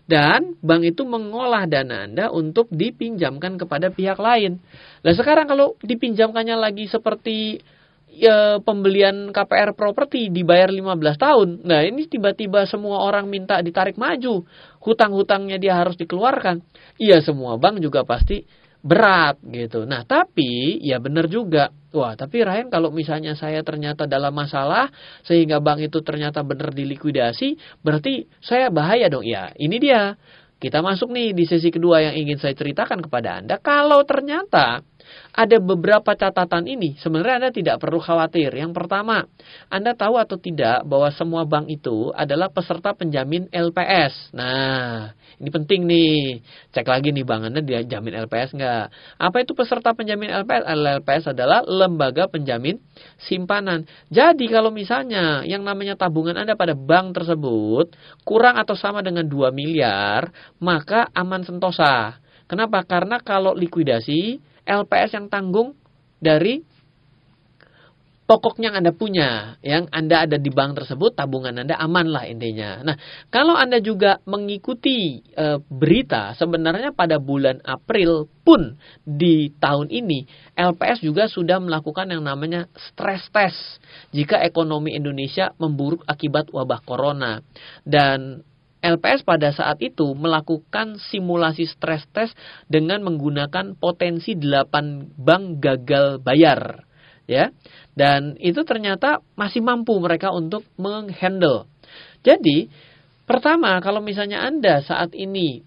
Dan 0.07 0.55
bank 0.63 0.87
itu 0.87 1.03
mengolah 1.03 1.67
dana 1.67 2.07
Anda 2.07 2.31
untuk 2.31 2.71
dipinjamkan 2.71 3.59
kepada 3.59 3.91
pihak 3.91 4.15
lain. 4.15 4.63
Nah 5.03 5.11
sekarang 5.11 5.51
kalau 5.51 5.75
dipinjamkannya 5.83 6.55
lagi 6.55 6.87
seperti 6.87 7.59
ya, 8.07 8.63
pembelian 8.63 9.35
KPR 9.35 9.75
properti 9.75 10.31
dibayar 10.31 10.71
15 10.71 10.95
tahun. 11.19 11.49
Nah 11.67 11.83
ini 11.83 12.07
tiba-tiba 12.07 12.63
semua 12.63 13.03
orang 13.03 13.27
minta 13.27 13.59
ditarik 13.59 13.99
maju. 13.99 14.47
Hutang-hutangnya 14.79 15.59
dia 15.59 15.75
harus 15.75 15.99
dikeluarkan. 15.99 16.63
Iya 16.95 17.19
semua 17.19 17.59
bank 17.59 17.83
juga 17.83 18.07
pasti 18.07 18.47
berat 18.87 19.35
gitu. 19.43 19.83
Nah 19.83 20.07
tapi 20.07 20.79
ya 20.79 21.03
benar 21.03 21.27
juga 21.27 21.75
Wah, 21.97 22.13
tapi 22.13 22.43
Ryan 22.43 22.67
kalau 22.67 22.91
misalnya 22.91 23.33
saya 23.33 23.63
ternyata 23.63 24.05
dalam 24.05 24.35
masalah 24.35 24.91
sehingga 25.23 25.63
bank 25.63 25.87
itu 25.87 26.03
ternyata 26.05 26.43
benar 26.43 26.75
dilikuidasi, 26.75 27.79
berarti 27.79 28.27
saya 28.43 28.67
bahaya 28.67 29.07
dong. 29.07 29.23
Ya, 29.25 29.55
ini 29.55 29.79
dia. 29.79 30.19
Kita 30.57 30.81
masuk 30.81 31.13
nih 31.13 31.37
di 31.37 31.45
sesi 31.45 31.69
kedua 31.69 32.01
yang 32.01 32.17
ingin 32.17 32.41
saya 32.41 32.57
ceritakan 32.57 33.05
kepada 33.05 33.39
Anda. 33.39 33.61
Kalau 33.61 34.01
ternyata 34.03 34.81
ada 35.37 35.57
beberapa 35.61 36.17
catatan 36.17 36.65
ini, 36.65 36.97
sebenarnya 36.97 37.35
Anda 37.45 37.51
tidak 37.53 37.77
perlu 37.77 38.01
khawatir. 38.01 38.49
Yang 38.49 38.73
pertama, 38.73 39.29
Anda 39.69 39.93
tahu 39.93 40.17
atau 40.17 40.41
tidak 40.41 40.81
bahwa 40.89 41.13
semua 41.13 41.45
bank 41.45 41.69
itu 41.69 42.09
adalah 42.17 42.49
peserta 42.49 42.97
penjamin 42.97 43.45
LPS. 43.53 44.33
Nah, 44.33 45.13
ini 45.37 45.49
penting 45.53 45.85
nih. 45.85 46.41
Cek 46.73 46.89
lagi 46.89 47.13
nih 47.13 47.21
bang, 47.21 47.53
Anda 47.53 47.61
dia 47.61 47.85
jamin 47.85 48.17
LPS 48.25 48.57
nggak? 48.57 48.85
Apa 49.21 49.37
itu 49.45 49.53
peserta 49.53 49.93
penjamin 49.93 50.33
LPS? 50.33 50.63
LPS 50.65 51.25
adalah 51.37 51.61
lembaga 51.61 52.25
penjamin 52.25 52.81
simpanan. 53.21 53.85
Jadi 54.09 54.49
kalau 54.49 54.73
misalnya 54.73 55.45
yang 55.45 55.61
namanya 55.61 55.93
tabungan 55.93 56.33
Anda 56.33 56.57
pada 56.57 56.73
bank 56.73 57.13
tersebut 57.13 57.93
kurang 58.25 58.57
atau 58.57 58.73
sama 58.73 59.05
dengan 59.05 59.29
2 59.29 59.53
miliar, 59.53 60.33
maka 60.57 61.05
aman 61.13 61.45
sentosa. 61.45 62.17
Kenapa? 62.47 62.81
Karena 62.87 63.19
kalau 63.19 63.51
likuidasi, 63.53 64.39
LPS 64.67 65.15
yang 65.15 65.31
tanggung 65.31 65.79
dari 66.19 66.61
pokoknya 68.27 68.69
yang 68.69 68.77
Anda 68.83 68.91
punya, 68.91 69.29
yang 69.63 69.87
Anda 69.89 70.27
ada 70.27 70.37
di 70.37 70.51
bank 70.51 70.83
tersebut, 70.83 71.15
tabungan 71.15 71.63
Anda 71.63 71.79
aman 71.79 72.11
lah 72.11 72.27
intinya. 72.27 72.83
Nah, 72.83 72.95
kalau 73.31 73.55
Anda 73.55 73.79
juga 73.79 74.19
mengikuti 74.27 75.23
e, 75.23 75.45
berita, 75.71 76.35
sebenarnya 76.35 76.91
pada 76.91 77.17
bulan 77.23 77.63
April 77.63 78.27
pun 78.43 78.75
di 79.07 79.55
tahun 79.57 79.87
ini, 79.87 80.27
LPS 80.59 81.01
juga 81.01 81.31
sudah 81.31 81.57
melakukan 81.63 82.11
yang 82.11 82.27
namanya 82.27 82.67
stress 82.91 83.23
test 83.31 83.79
jika 84.11 84.43
ekonomi 84.43 84.93
Indonesia 84.93 85.55
memburuk 85.55 86.03
akibat 86.03 86.51
wabah 86.51 86.83
corona. 86.83 87.39
Dan 87.87 88.43
LPS 88.81 89.25
pada 89.25 89.49
saat 89.49 89.81
itu 89.81 90.13
melakukan 90.13 91.01
simulasi 91.09 91.65
stress 91.65 92.05
test 92.13 92.37
dengan 92.69 93.01
menggunakan 93.01 93.73
potensi 93.75 94.37
8 94.37 95.17
bank 95.17 95.43
gagal 95.57 96.21
bayar 96.21 96.85
ya. 97.27 97.51
Dan 97.97 98.39
itu 98.39 98.63
ternyata 98.63 99.19
masih 99.35 99.61
mampu 99.65 99.97
mereka 99.99 100.31
untuk 100.31 100.63
menghandle. 100.79 101.65
Jadi, 102.21 102.71
pertama 103.25 103.77
kalau 103.83 103.99
misalnya 103.99 104.41
Anda 104.45 104.81
saat 104.85 105.13
ini 105.17 105.65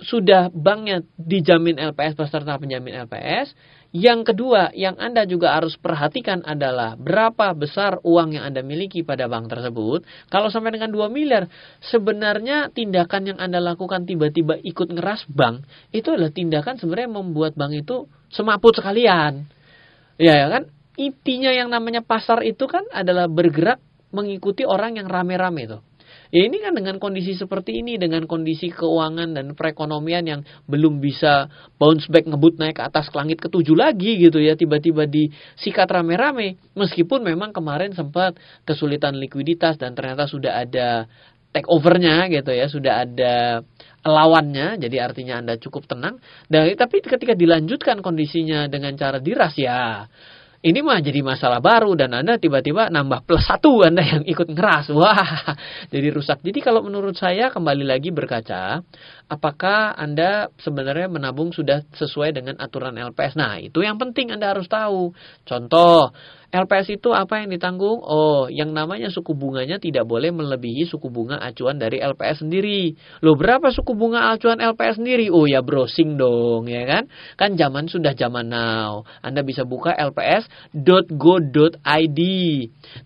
sudah 0.00 0.48
banknya 0.52 1.04
dijamin 1.16 1.76
LPS 1.76 2.16
peserta 2.16 2.56
penjamin 2.56 3.04
LPS, 3.04 3.52
yang 3.90 4.22
kedua, 4.22 4.70
yang 4.70 4.94
Anda 5.02 5.26
juga 5.26 5.58
harus 5.58 5.74
perhatikan 5.74 6.46
adalah 6.46 6.94
berapa 6.94 7.50
besar 7.58 7.98
uang 8.06 8.38
yang 8.38 8.46
Anda 8.46 8.62
miliki 8.62 9.02
pada 9.02 9.26
bank 9.26 9.50
tersebut. 9.50 10.06
Kalau 10.30 10.46
sampai 10.46 10.78
dengan 10.78 10.94
2 10.94 11.10
miliar, 11.10 11.50
sebenarnya 11.82 12.70
tindakan 12.70 13.34
yang 13.34 13.38
Anda 13.42 13.58
lakukan 13.58 14.06
tiba-tiba 14.06 14.62
ikut 14.62 14.94
ngeras 14.94 15.26
bank, 15.26 15.66
itu 15.90 16.06
adalah 16.14 16.30
tindakan 16.30 16.78
sebenarnya 16.78 17.10
membuat 17.10 17.58
bank 17.58 17.82
itu 17.82 18.06
semaput 18.30 18.78
sekalian. 18.78 19.50
Ya, 20.20 20.38
ya 20.38 20.48
kan? 20.48 20.70
intinya 21.00 21.48
yang 21.48 21.72
namanya 21.72 22.04
pasar 22.04 22.44
itu 22.44 22.68
kan 22.68 22.84
adalah 22.92 23.24
bergerak 23.24 23.80
mengikuti 24.12 24.68
orang 24.68 25.00
yang 25.00 25.08
rame-rame 25.08 25.64
itu. 25.64 25.78
Ya 26.30 26.46
ini 26.46 26.62
kan 26.62 26.78
dengan 26.78 27.02
kondisi 27.02 27.34
seperti 27.34 27.82
ini, 27.82 27.98
dengan 27.98 28.22
kondisi 28.30 28.70
keuangan 28.70 29.34
dan 29.34 29.58
perekonomian 29.58 30.22
yang 30.22 30.40
belum 30.70 31.02
bisa 31.02 31.50
bounce 31.74 32.06
back 32.06 32.30
ngebut 32.30 32.54
naik 32.54 32.78
ke 32.78 32.82
atas 32.86 33.10
ke 33.10 33.18
langit 33.18 33.42
ketujuh 33.42 33.74
lagi 33.74 34.14
gitu 34.22 34.38
ya, 34.38 34.54
tiba-tiba 34.54 35.10
disikat 35.10 35.90
rame-rame. 35.90 36.54
Meskipun 36.78 37.26
memang 37.26 37.50
kemarin 37.50 37.90
sempat 37.98 38.38
kesulitan 38.62 39.18
likuiditas 39.18 39.74
dan 39.74 39.98
ternyata 39.98 40.30
sudah 40.30 40.62
ada 40.62 41.10
take 41.50 41.66
overnya 41.66 42.30
gitu 42.30 42.54
ya, 42.54 42.70
sudah 42.70 43.02
ada 43.02 43.66
lawannya, 44.06 44.78
jadi 44.78 45.10
artinya 45.10 45.42
Anda 45.42 45.58
cukup 45.58 45.90
tenang. 45.90 46.22
Dan 46.46 46.70
tapi 46.78 47.02
ketika 47.02 47.34
dilanjutkan 47.34 48.00
kondisinya 48.06 48.70
dengan 48.70 48.94
cara 48.94 49.18
diras 49.18 49.58
ya 49.58 50.06
ini 50.60 50.84
mah 50.84 51.00
jadi 51.00 51.24
masalah 51.24 51.56
baru 51.64 51.96
dan 51.96 52.12
Anda 52.12 52.36
tiba-tiba 52.36 52.92
nambah 52.92 53.24
plus 53.24 53.48
satu 53.48 53.80
Anda 53.80 54.04
yang 54.04 54.24
ikut 54.28 54.52
ngeras. 54.52 54.92
Wah, 54.92 55.56
jadi 55.88 56.12
rusak. 56.12 56.44
Jadi 56.44 56.60
kalau 56.60 56.84
menurut 56.84 57.16
saya 57.16 57.48
kembali 57.48 57.80
lagi 57.80 58.12
berkaca, 58.12 58.84
apakah 59.24 59.96
Anda 59.96 60.52
sebenarnya 60.60 61.08
menabung 61.08 61.56
sudah 61.56 61.80
sesuai 61.96 62.36
dengan 62.36 62.60
aturan 62.60 62.92
LPS. 62.92 63.40
Nah, 63.40 63.56
itu 63.56 63.80
yang 63.80 63.96
penting 63.96 64.36
Anda 64.36 64.52
harus 64.52 64.68
tahu. 64.68 65.16
Contoh, 65.48 66.12
LPS 66.50 66.98
itu 66.98 67.14
apa 67.14 67.38
yang 67.38 67.54
ditanggung? 67.54 68.02
Oh, 68.02 68.50
yang 68.50 68.74
namanya 68.74 69.06
suku 69.06 69.38
bunganya 69.38 69.78
tidak 69.78 70.02
boleh 70.02 70.34
melebihi 70.34 70.82
suku 70.82 71.06
bunga 71.06 71.38
acuan 71.38 71.78
dari 71.78 72.02
LPS 72.02 72.42
sendiri. 72.42 72.98
Loh, 73.22 73.38
berapa 73.38 73.70
suku 73.70 73.94
bunga 73.94 74.34
acuan 74.34 74.58
LPS 74.58 74.98
sendiri? 74.98 75.30
Oh 75.30 75.46
ya 75.46 75.62
browsing 75.62 76.18
dong, 76.18 76.66
ya 76.66 76.82
kan? 76.90 77.06
Kan 77.38 77.54
zaman 77.54 77.86
sudah 77.86 78.18
zaman 78.18 78.50
now. 78.50 79.06
Anda 79.22 79.46
bisa 79.46 79.62
buka 79.62 79.94
lps.go.id 79.94 80.80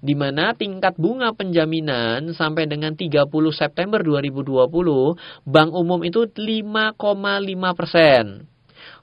di 0.01 0.15
mana 0.17 0.57
tingkat 0.57 0.97
bunga 0.97 1.37
penjaminan 1.37 2.33
sampai 2.33 2.65
dengan 2.65 2.97
30 2.97 3.29
September 3.53 4.01
2020 4.01 4.73
Bank 5.45 5.71
Umum 5.77 6.01
itu 6.01 6.25
5,5 6.33 6.97
persen 7.77 8.54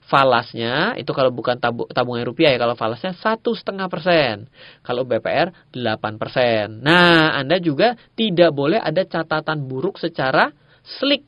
falasnya 0.06 0.98
itu 0.98 1.10
kalau 1.14 1.30
bukan 1.30 1.56
tabungan 1.90 2.26
rupiah 2.26 2.52
ya 2.52 2.58
kalau 2.58 2.74
falasnya 2.74 3.14
satu 3.16 3.54
setengah 3.54 3.86
persen 3.86 4.50
kalau 4.82 5.06
BPR 5.06 5.54
8 5.70 6.20
persen 6.20 6.82
nah 6.82 7.38
anda 7.38 7.62
juga 7.62 7.94
tidak 8.18 8.50
boleh 8.50 8.82
ada 8.82 9.06
catatan 9.06 9.64
buruk 9.66 9.96
secara 10.02 10.50
slick 10.82 11.24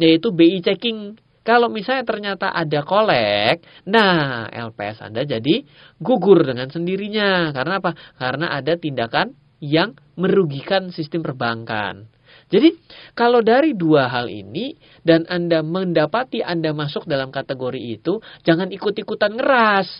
yaitu 0.00 0.34
BI 0.34 0.64
checking 0.64 1.20
kalau 1.44 1.68
misalnya 1.68 2.08
ternyata 2.08 2.56
ada 2.56 2.80
kolek, 2.88 3.60
nah 3.84 4.48
LPS 4.48 5.04
Anda 5.04 5.28
jadi 5.28 5.60
gugur 6.00 6.40
dengan 6.40 6.72
sendirinya. 6.72 7.52
Karena 7.52 7.84
apa? 7.84 7.92
Karena 8.16 8.48
ada 8.48 8.80
tindakan 8.80 9.36
yang 9.60 9.92
merugikan 10.16 10.88
sistem 10.88 11.20
perbankan. 11.20 12.08
Jadi 12.54 12.70
kalau 13.18 13.42
dari 13.42 13.74
dua 13.74 14.06
hal 14.06 14.30
ini 14.30 14.78
dan 15.02 15.26
Anda 15.26 15.66
mendapati 15.66 16.38
Anda 16.38 16.70
masuk 16.70 17.10
dalam 17.10 17.34
kategori 17.34 17.82
itu, 17.82 18.22
jangan 18.46 18.70
ikut-ikutan 18.70 19.34
ngeras. 19.34 19.90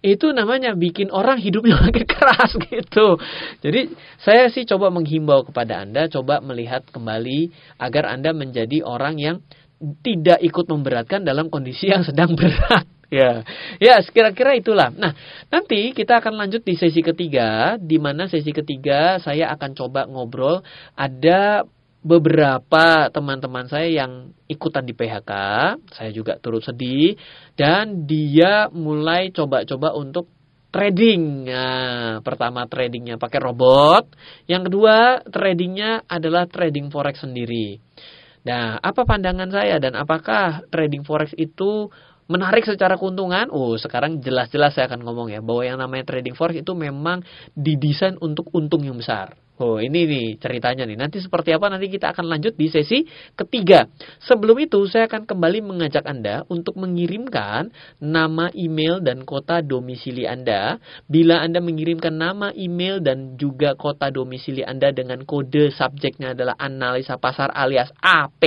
Itu 0.00 0.32
namanya 0.32 0.72
bikin 0.72 1.12
orang 1.12 1.44
hidupnya 1.44 1.76
makin 1.76 2.08
keras 2.08 2.56
gitu. 2.72 3.20
Jadi 3.60 3.92
saya 4.16 4.48
sih 4.48 4.64
coba 4.64 4.88
menghimbau 4.88 5.44
kepada 5.44 5.84
Anda, 5.84 6.08
coba 6.08 6.40
melihat 6.40 6.88
kembali 6.88 7.52
agar 7.76 8.08
Anda 8.08 8.32
menjadi 8.32 8.80
orang 8.80 9.20
yang 9.20 9.44
tidak 10.00 10.40
ikut 10.40 10.72
memberatkan 10.72 11.20
dalam 11.20 11.52
kondisi 11.52 11.92
yang 11.92 12.00
sedang 12.00 12.32
berat. 12.40 12.88
Ya, 13.10 13.42
ya 13.82 13.98
kira-kira 14.06 14.54
itulah. 14.54 14.88
Nah, 14.94 15.12
nanti 15.50 15.90
kita 15.90 16.22
akan 16.22 16.38
lanjut 16.38 16.62
di 16.62 16.78
sesi 16.78 17.02
ketiga, 17.02 17.74
di 17.76 17.98
mana 17.98 18.30
sesi 18.30 18.54
ketiga 18.54 19.18
saya 19.18 19.50
akan 19.50 19.74
coba 19.74 20.06
ngobrol 20.06 20.62
ada 20.94 21.66
beberapa 22.00 23.12
teman-teman 23.12 23.68
saya 23.68 24.04
yang 24.04 24.32
ikutan 24.48 24.88
di 24.88 24.96
PHK, 24.96 25.32
saya 25.92 26.10
juga 26.10 26.40
turut 26.40 26.64
sedih, 26.64 27.16
dan 27.54 28.08
dia 28.08 28.72
mulai 28.72 29.28
coba-coba 29.30 29.92
untuk 29.92 30.32
trading. 30.72 31.50
Nah, 31.50 32.24
pertama 32.24 32.64
tradingnya 32.64 33.20
pakai 33.20 33.40
robot, 33.42 34.16
yang 34.48 34.64
kedua 34.64 35.20
tradingnya 35.28 36.06
adalah 36.08 36.48
trading 36.48 36.88
forex 36.88 37.20
sendiri. 37.20 37.76
Nah, 38.48 38.80
apa 38.80 39.04
pandangan 39.04 39.52
saya 39.52 39.76
dan 39.76 39.92
apakah 40.00 40.64
trading 40.72 41.04
forex 41.04 41.36
itu 41.36 41.92
menarik 42.30 42.64
secara 42.64 42.96
keuntungan? 42.96 43.52
Oh, 43.52 43.76
sekarang 43.76 44.24
jelas-jelas 44.24 44.72
saya 44.72 44.88
akan 44.88 45.04
ngomong 45.04 45.28
ya 45.28 45.44
bahwa 45.44 45.62
yang 45.66 45.76
namanya 45.76 46.16
trading 46.16 46.32
forex 46.32 46.64
itu 46.64 46.72
memang 46.72 47.20
didesain 47.52 48.16
untuk 48.22 48.48
untung 48.56 48.80
yang 48.80 48.96
besar. 48.96 49.36
Oh, 49.60 49.76
ini 49.76 50.08
nih 50.08 50.26
ceritanya 50.40 50.88
nih. 50.88 50.96
Nanti 50.96 51.20
seperti 51.20 51.52
apa 51.52 51.68
nanti 51.68 51.92
kita 51.92 52.16
akan 52.16 52.32
lanjut 52.32 52.56
di 52.56 52.72
sesi 52.72 53.04
ketiga. 53.36 53.84
Sebelum 54.24 54.56
itu 54.56 54.88
saya 54.88 55.04
akan 55.04 55.28
kembali 55.28 55.60
mengajak 55.60 56.08
Anda 56.08 56.48
untuk 56.48 56.80
mengirimkan 56.80 57.68
nama 58.00 58.48
email 58.56 59.04
dan 59.04 59.28
kota 59.28 59.60
domisili 59.60 60.24
Anda. 60.24 60.80
Bila 61.12 61.44
Anda 61.44 61.60
mengirimkan 61.60 62.16
nama 62.16 62.56
email 62.56 63.04
dan 63.04 63.36
juga 63.36 63.76
kota 63.76 64.08
domisili 64.08 64.64
Anda 64.64 64.96
dengan 64.96 65.28
kode 65.28 65.76
subjeknya 65.76 66.32
adalah 66.32 66.56
analisa 66.56 67.20
pasar 67.20 67.52
alias 67.52 67.92
AP 68.00 68.40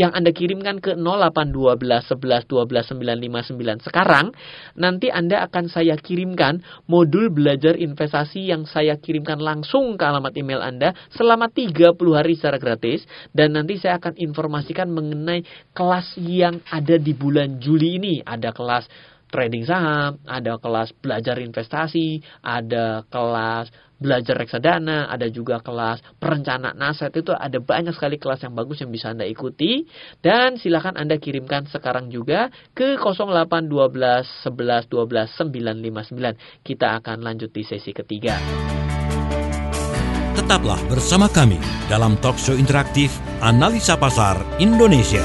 yang 0.00 0.16
Anda 0.16 0.32
kirimkan 0.32 0.80
ke 0.80 0.96
0812 0.96 2.08
11 2.08 2.48
12 2.48 2.88
959 3.04 3.84
sekarang, 3.84 4.32
nanti 4.80 5.12
Anda 5.12 5.44
akan 5.44 5.68
saya 5.68 6.00
kirimkan 6.00 6.64
modul 6.88 7.28
belajar 7.28 7.76
investasi 7.76 8.48
yang 8.48 8.64
saya 8.64 8.96
kirimkan 8.96 9.36
langsung 9.36 10.00
ke 10.00 10.04
email 10.38 10.62
Anda 10.62 10.94
selama 11.10 11.50
30 11.50 11.98
hari 12.14 12.38
secara 12.38 12.62
gratis 12.62 13.02
dan 13.34 13.58
nanti 13.58 13.82
saya 13.82 13.98
akan 13.98 14.14
informasikan 14.14 14.86
mengenai 14.94 15.42
kelas 15.74 16.14
yang 16.22 16.62
ada 16.70 16.94
di 16.94 17.10
bulan 17.10 17.58
Juli 17.58 17.98
ini. 17.98 18.14
Ada 18.22 18.54
kelas 18.54 18.86
trading 19.32 19.64
saham, 19.64 20.20
ada 20.28 20.60
kelas 20.60 20.92
belajar 21.00 21.40
investasi, 21.40 22.20
ada 22.44 23.02
kelas 23.08 23.72
belajar 23.96 24.34
reksadana, 24.34 25.06
ada 25.08 25.30
juga 25.30 25.62
kelas 25.62 26.02
perencanaan 26.18 26.76
aset 26.82 27.14
itu 27.14 27.30
ada 27.30 27.62
banyak 27.62 27.94
sekali 27.94 28.18
kelas 28.18 28.42
yang 28.42 28.52
bagus 28.58 28.82
yang 28.82 28.90
bisa 28.90 29.14
Anda 29.14 29.24
ikuti 29.24 29.86
dan 30.20 30.58
silakan 30.58 30.98
Anda 30.98 31.22
kirimkan 31.22 31.70
sekarang 31.70 32.10
juga 32.10 32.50
ke 32.74 32.98
0812 32.98 33.70
11 34.44 34.90
12 34.90 35.38
959. 35.38 36.66
Kita 36.66 36.98
akan 36.98 37.22
lanjut 37.22 37.54
di 37.54 37.62
sesi 37.62 37.94
ketiga. 37.94 38.81
Tetaplah 40.32 40.80
bersama 40.88 41.28
kami 41.28 41.60
dalam 41.92 42.16
talkshow 42.16 42.56
interaktif 42.56 43.20
Analisa 43.44 44.00
Pasar 44.00 44.40
Indonesia. 44.56 45.20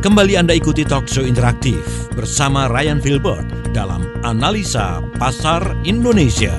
Kembali 0.00 0.40
Anda 0.40 0.56
ikuti 0.56 0.88
talkshow 0.88 1.28
interaktif 1.28 2.08
bersama 2.16 2.72
Ryan 2.72 3.04
Filbert 3.04 3.44
dalam 3.76 4.00
Analisa 4.24 5.04
Pasar 5.20 5.60
Indonesia. 5.84 6.56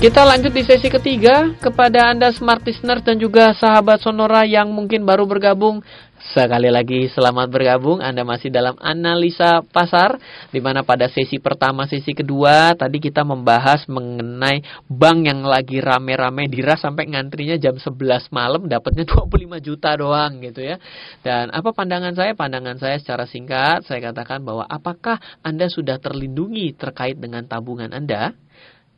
Kita 0.00 0.24
lanjut 0.24 0.56
di 0.56 0.64
sesi 0.64 0.88
ketiga 0.88 1.52
kepada 1.60 2.08
Anda 2.08 2.32
smart 2.32 2.64
listener 2.64 3.04
dan 3.04 3.20
juga 3.20 3.52
sahabat 3.52 4.00
Sonora 4.00 4.48
yang 4.48 4.72
mungkin 4.72 5.04
baru 5.04 5.28
bergabung. 5.28 5.84
Sekali 6.20 6.68
lagi 6.68 7.08
selamat 7.08 7.48
bergabung. 7.48 8.04
Anda 8.04 8.28
masih 8.28 8.52
dalam 8.52 8.76
analisa 8.76 9.64
pasar 9.64 10.20
di 10.52 10.60
mana 10.60 10.84
pada 10.84 11.08
sesi 11.08 11.40
pertama, 11.40 11.88
sesi 11.88 12.12
kedua 12.12 12.76
tadi 12.76 13.00
kita 13.00 13.24
membahas 13.24 13.88
mengenai 13.88 14.60
bank 14.84 15.18
yang 15.24 15.40
lagi 15.48 15.80
rame-rame 15.80 16.44
diras 16.52 16.84
sampai 16.84 17.08
ngantrinya 17.08 17.56
jam 17.56 17.80
11 17.80 18.28
malam 18.36 18.68
dapatnya 18.68 19.08
25 19.32 19.64
juta 19.64 19.96
doang 19.96 20.44
gitu 20.44 20.60
ya. 20.60 20.76
Dan 21.24 21.48
apa 21.56 21.72
pandangan 21.72 22.12
saya? 22.12 22.36
Pandangan 22.36 22.76
saya 22.76 23.00
secara 23.00 23.24
singkat 23.24 23.88
saya 23.88 24.12
katakan 24.12 24.44
bahwa 24.44 24.68
apakah 24.68 25.16
Anda 25.40 25.72
sudah 25.72 25.96
terlindungi 26.04 26.76
terkait 26.76 27.16
dengan 27.16 27.48
tabungan 27.48 27.96
Anda? 27.96 28.36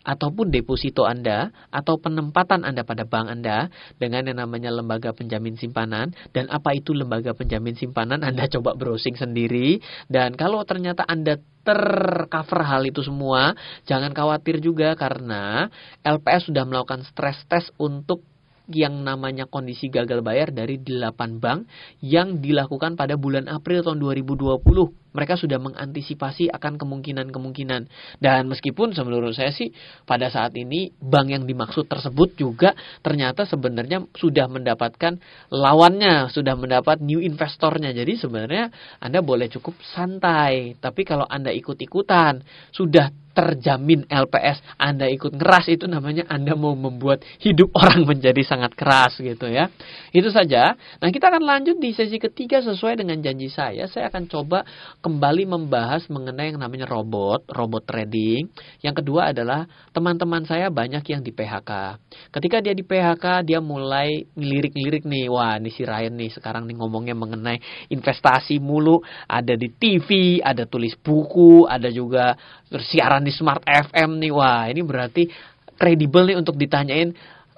Ataupun 0.02 0.50
deposito 0.50 1.06
Anda 1.06 1.50
atau 1.70 1.98
penempatan 1.98 2.66
Anda 2.66 2.82
pada 2.82 3.06
bank 3.06 3.26
Anda 3.30 3.70
dengan 3.98 4.26
yang 4.26 4.42
namanya 4.42 4.74
lembaga 4.74 5.14
penjamin 5.14 5.54
simpanan. 5.58 6.14
Dan 6.34 6.50
apa 6.50 6.74
itu 6.74 6.94
lembaga 6.94 7.34
penjamin 7.34 7.78
simpanan? 7.78 8.22
Anda 8.28 8.50
coba 8.50 8.74
browsing 8.74 9.18
sendiri. 9.18 9.78
Dan 10.10 10.34
kalau 10.34 10.62
ternyata 10.66 11.06
Anda 11.06 11.38
tercover 11.62 12.60
hal 12.66 12.82
itu 12.90 13.06
semua 13.06 13.54
jangan 13.86 14.10
khawatir 14.10 14.58
juga 14.58 14.98
karena 14.98 15.70
LPS 16.02 16.50
sudah 16.50 16.66
melakukan 16.66 17.06
stress 17.06 17.38
test 17.46 17.70
untuk 17.78 18.26
yang 18.70 19.02
namanya 19.06 19.46
kondisi 19.46 19.90
gagal 19.90 20.22
bayar 20.22 20.50
dari 20.54 20.78
8 20.78 21.42
bank 21.42 21.66
yang 22.02 22.38
dilakukan 22.42 22.94
pada 22.94 23.14
bulan 23.14 23.46
April 23.50 23.82
tahun 23.86 23.98
2020 24.02 25.01
mereka 25.12 25.36
sudah 25.36 25.60
mengantisipasi 25.60 26.48
akan 26.52 26.80
kemungkinan-kemungkinan. 26.80 27.82
Dan 28.18 28.40
meskipun 28.48 28.96
menurut 28.96 29.36
saya 29.36 29.52
sih 29.52 29.72
pada 30.04 30.32
saat 30.32 30.56
ini 30.56 30.92
bank 30.98 31.28
yang 31.32 31.44
dimaksud 31.44 31.88
tersebut 31.88 32.36
juga 32.36 32.72
ternyata 33.04 33.44
sebenarnya 33.44 34.08
sudah 34.16 34.48
mendapatkan 34.48 35.20
lawannya, 35.52 36.32
sudah 36.32 36.56
mendapat 36.56 37.00
new 37.04 37.20
investornya. 37.20 37.92
Jadi 37.92 38.18
sebenarnya 38.18 38.72
Anda 39.00 39.20
boleh 39.20 39.52
cukup 39.52 39.78
santai. 39.84 40.76
Tapi 40.80 41.04
kalau 41.04 41.28
Anda 41.28 41.52
ikut-ikutan, 41.52 42.42
sudah 42.72 43.22
terjamin 43.32 44.04
LPS 44.06 44.60
Anda 44.76 45.08
ikut 45.08 45.40
keras 45.40 45.66
itu 45.72 45.88
namanya 45.88 46.28
Anda 46.28 46.52
mau 46.52 46.76
membuat 46.76 47.24
hidup 47.40 47.72
orang 47.80 48.04
menjadi 48.04 48.44
sangat 48.44 48.76
keras 48.76 49.18
gitu 49.18 49.48
ya. 49.48 49.72
Itu 50.12 50.28
saja. 50.28 50.76
Nah, 51.00 51.08
kita 51.08 51.32
akan 51.32 51.42
lanjut 51.42 51.80
di 51.80 51.96
sesi 51.96 52.20
ketiga 52.20 52.60
sesuai 52.60 53.00
dengan 53.00 53.18
janji 53.24 53.48
saya. 53.48 53.88
Saya 53.88 54.12
akan 54.12 54.28
coba 54.28 54.64
kembali 55.02 55.50
membahas 55.50 56.06
mengenai 56.06 56.54
yang 56.54 56.62
namanya 56.62 56.86
robot, 56.86 57.42
robot 57.50 57.82
trading. 57.82 58.46
Yang 58.78 59.02
kedua 59.02 59.34
adalah 59.34 59.66
teman-teman 59.90 60.46
saya 60.46 60.70
banyak 60.70 61.02
yang 61.10 61.26
di 61.26 61.34
PHK. 61.34 61.98
Ketika 62.30 62.62
dia 62.62 62.70
di 62.70 62.86
PHK, 62.86 63.42
dia 63.42 63.58
mulai 63.58 64.22
ngelirik-ngelirik 64.38 65.02
nih, 65.02 65.26
wah 65.26 65.58
ini 65.58 65.74
si 65.74 65.82
Ryan 65.82 66.14
nih 66.14 66.30
sekarang 66.38 66.70
nih 66.70 66.78
ngomongnya 66.78 67.18
mengenai 67.18 67.58
investasi 67.90 68.62
mulu, 68.62 69.02
ada 69.26 69.58
di 69.58 69.74
TV, 69.74 70.38
ada 70.38 70.70
tulis 70.70 70.94
buku, 70.94 71.66
ada 71.66 71.90
juga 71.90 72.38
siaran 72.70 73.26
di 73.26 73.34
Smart 73.34 73.66
FM 73.66 74.22
nih, 74.22 74.30
wah 74.30 74.70
ini 74.70 74.86
berarti 74.86 75.26
kredibel 75.74 76.30
nih 76.30 76.38
untuk 76.38 76.54
ditanyain 76.54 77.10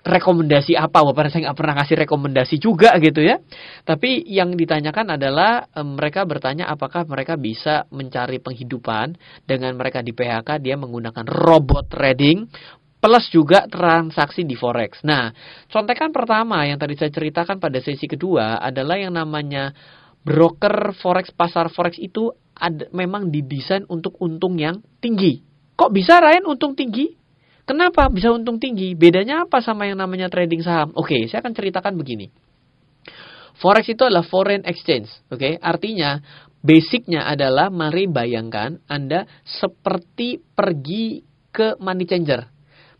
rekomendasi 0.05 0.77
apa 0.77 1.01
walaupun 1.01 1.33
saya 1.33 1.51
nggak 1.51 1.59
pernah 1.59 1.75
kasih 1.81 1.97
rekomendasi 2.05 2.57
juga 2.61 2.93
gitu 3.01 3.25
ya 3.25 3.41
tapi 3.89 4.21
yang 4.29 4.53
ditanyakan 4.53 5.17
adalah 5.17 5.65
mereka 5.81 6.29
bertanya 6.29 6.69
apakah 6.69 7.09
mereka 7.09 7.41
bisa 7.41 7.89
mencari 7.89 8.37
penghidupan 8.39 9.17
dengan 9.49 9.73
mereka 9.81 10.05
di 10.05 10.13
PHK 10.13 10.61
dia 10.61 10.77
menggunakan 10.77 11.25
robot 11.25 11.89
trading 11.89 12.45
plus 13.05 13.29
juga 13.29 13.69
transaksi 13.69 14.49
di 14.49 14.57
forex. 14.57 15.05
Nah, 15.05 15.29
contekan 15.69 16.09
pertama 16.09 16.65
yang 16.65 16.81
tadi 16.81 16.97
saya 16.97 17.13
ceritakan 17.13 17.61
pada 17.61 17.77
sesi 17.77 18.09
kedua 18.09 18.57
adalah 18.57 18.97
yang 18.97 19.13
namanya 19.13 19.77
broker 20.25 20.97
forex 20.97 21.29
pasar 21.37 21.69
forex 21.69 22.01
itu 22.01 22.33
ada, 22.57 22.89
memang 22.97 23.29
didesain 23.29 23.85
untuk 23.93 24.17
untung 24.25 24.57
yang 24.57 24.81
tinggi. 25.05 25.45
Kok 25.77 25.93
bisa 25.93 26.17
Ryan 26.17 26.49
untung 26.49 26.73
tinggi? 26.73 27.13
Kenapa 27.65 28.13
bisa 28.13 28.29
untung 28.29 28.61
tinggi? 28.61 28.93
Bedanya 28.93 29.49
apa 29.49 29.65
sama 29.65 29.89
yang 29.89 29.97
namanya 29.97 30.29
trading 30.29 30.61
saham? 30.61 30.93
Oke, 30.93 31.25
saya 31.33 31.41
akan 31.41 31.57
ceritakan 31.57 31.97
begini. 31.97 32.29
Forex 33.57 33.89
itu 33.89 34.05
adalah 34.05 34.27
foreign 34.27 34.69
exchange, 34.69 35.09
oke? 35.33 35.57
Artinya 35.65 36.21
basicnya 36.61 37.25
adalah 37.25 37.73
mari 37.73 38.05
bayangkan 38.05 38.85
Anda 38.85 39.25
seperti 39.47 40.45
pergi 40.53 41.25
ke 41.55 41.81
money 41.81 42.05
changer. 42.05 42.51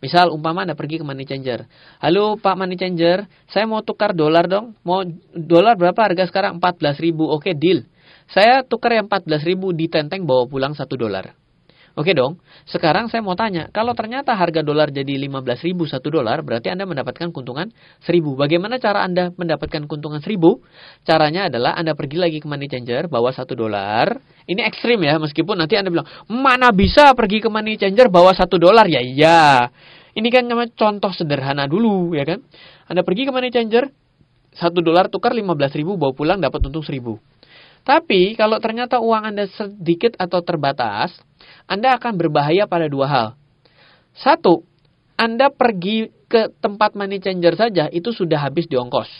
Misal 0.01 0.33
umpama 0.33 0.65
Anda 0.65 0.79
pergi 0.79 1.01
ke 1.01 1.05
money 1.05 1.29
changer. 1.29 1.69
Halo 2.01 2.41
Pak 2.41 2.57
money 2.57 2.81
changer, 2.81 3.29
saya 3.51 3.69
mau 3.69 3.85
tukar 3.85 4.17
dolar 4.17 4.49
dong. 4.49 4.79
Mau 4.81 5.05
dolar 5.33 5.77
berapa 5.77 5.97
harga 5.97 6.25
sekarang? 6.31 6.57
14.000. 6.57 7.13
Oke, 7.29 7.53
deal. 7.53 7.85
Saya 8.33 8.65
tukar 8.65 8.97
yang 8.97 9.11
14.000 9.11 9.61
ditenteng 9.77 10.25
bawa 10.25 10.49
pulang 10.49 10.73
1 10.73 10.89
dolar. 10.97 11.44
Oke 11.95 12.11
dong. 12.11 12.43
Sekarang 12.67 13.07
saya 13.07 13.23
mau 13.23 13.39
tanya, 13.39 13.71
kalau 13.71 13.95
ternyata 13.95 14.35
harga 14.35 14.67
dolar 14.67 14.91
jadi 14.91 15.15
15.000 15.15 15.79
satu 15.87 16.11
dolar, 16.11 16.43
berarti 16.43 16.67
Anda 16.67 16.91
mendapatkan 16.91 17.31
keuntungan 17.31 17.71
1.000. 18.03 18.35
Bagaimana 18.35 18.83
cara 18.83 19.07
Anda 19.07 19.31
mendapatkan 19.31 19.87
keuntungan 19.87 20.19
1.000? 20.19 20.35
Caranya 21.07 21.47
adalah 21.47 21.79
Anda 21.79 21.95
pergi 21.95 22.19
lagi 22.19 22.43
ke 22.43 22.51
money 22.51 22.67
changer, 22.67 23.07
bawa 23.07 23.31
satu 23.31 23.55
dolar. 23.55 24.11
Ini 24.43 24.67
ekstrim 24.67 25.07
ya, 25.07 25.23
meskipun 25.23 25.55
nanti 25.55 25.79
Anda 25.79 25.95
bilang, 25.95 26.11
mana 26.27 26.75
bisa 26.75 27.15
pergi 27.15 27.39
ke 27.39 27.47
money 27.47 27.79
changer 27.79 28.11
bawa 28.11 28.35
satu 28.35 28.59
dolar? 28.59 28.91
Ya 28.91 28.99
iya. 28.99 29.71
Ini 30.19 30.29
kan 30.35 30.51
cuma 30.51 30.67
contoh 30.67 31.15
sederhana 31.15 31.71
dulu, 31.71 32.11
ya 32.19 32.27
kan? 32.27 32.43
Anda 32.91 33.07
pergi 33.07 33.23
ke 33.23 33.31
money 33.31 33.55
changer, 33.55 33.95
satu 34.51 34.83
dolar 34.83 35.15
tukar 35.15 35.31
15.000, 35.31 35.95
bawa 35.95 36.11
pulang 36.11 36.43
dapat 36.43 36.59
untung 36.67 36.83
1.000. 36.83 37.23
Tapi 37.85 38.33
kalau 38.35 38.57
ternyata 38.65 38.97
uang 38.97 39.29
Anda 39.29 39.45
sedikit 39.47 40.17
atau 40.17 40.41
terbatas, 40.41 41.13
Anda 41.71 41.97
akan 41.97 42.21
berbahaya 42.21 42.69
pada 42.69 42.87
dua 42.91 43.07
hal. 43.07 43.29
Satu, 44.15 44.63
Anda 45.19 45.51
pergi 45.51 46.11
ke 46.31 46.51
tempat 46.59 46.99
money 46.99 47.23
changer 47.23 47.55
saja 47.55 47.87
itu 47.91 48.11
sudah 48.11 48.43
habis 48.43 48.67
di 48.67 48.75
ongkos. 48.75 49.11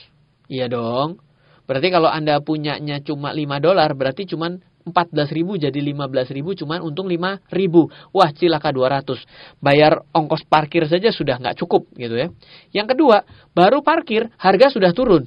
Iya 0.51 0.67
dong. 0.71 1.23
Berarti 1.65 1.89
kalau 1.89 2.13
Anda 2.13 2.45
punyanya 2.45 3.01
cuma 3.01 3.33
5 3.33 3.63
dolar, 3.63 3.89
berarti 3.97 4.29
cuma 4.29 4.53
14 4.85 5.33
ribu 5.33 5.57
jadi 5.57 5.81
15 5.81 6.37
ribu 6.37 6.53
cuman 6.53 6.85
untung 6.85 7.09
5 7.09 7.41
ribu. 7.57 7.89
Wah 8.13 8.29
cilaka 8.37 8.69
200. 8.69 9.25
Bayar 9.65 10.05
ongkos 10.13 10.45
parkir 10.45 10.85
saja 10.85 11.09
sudah 11.09 11.41
nggak 11.41 11.57
cukup 11.57 11.89
gitu 11.97 12.21
ya. 12.21 12.29
Yang 12.77 12.97
kedua, 12.97 13.25
baru 13.57 13.81
parkir 13.81 14.29
harga 14.37 14.69
sudah 14.69 14.93
turun. 14.93 15.25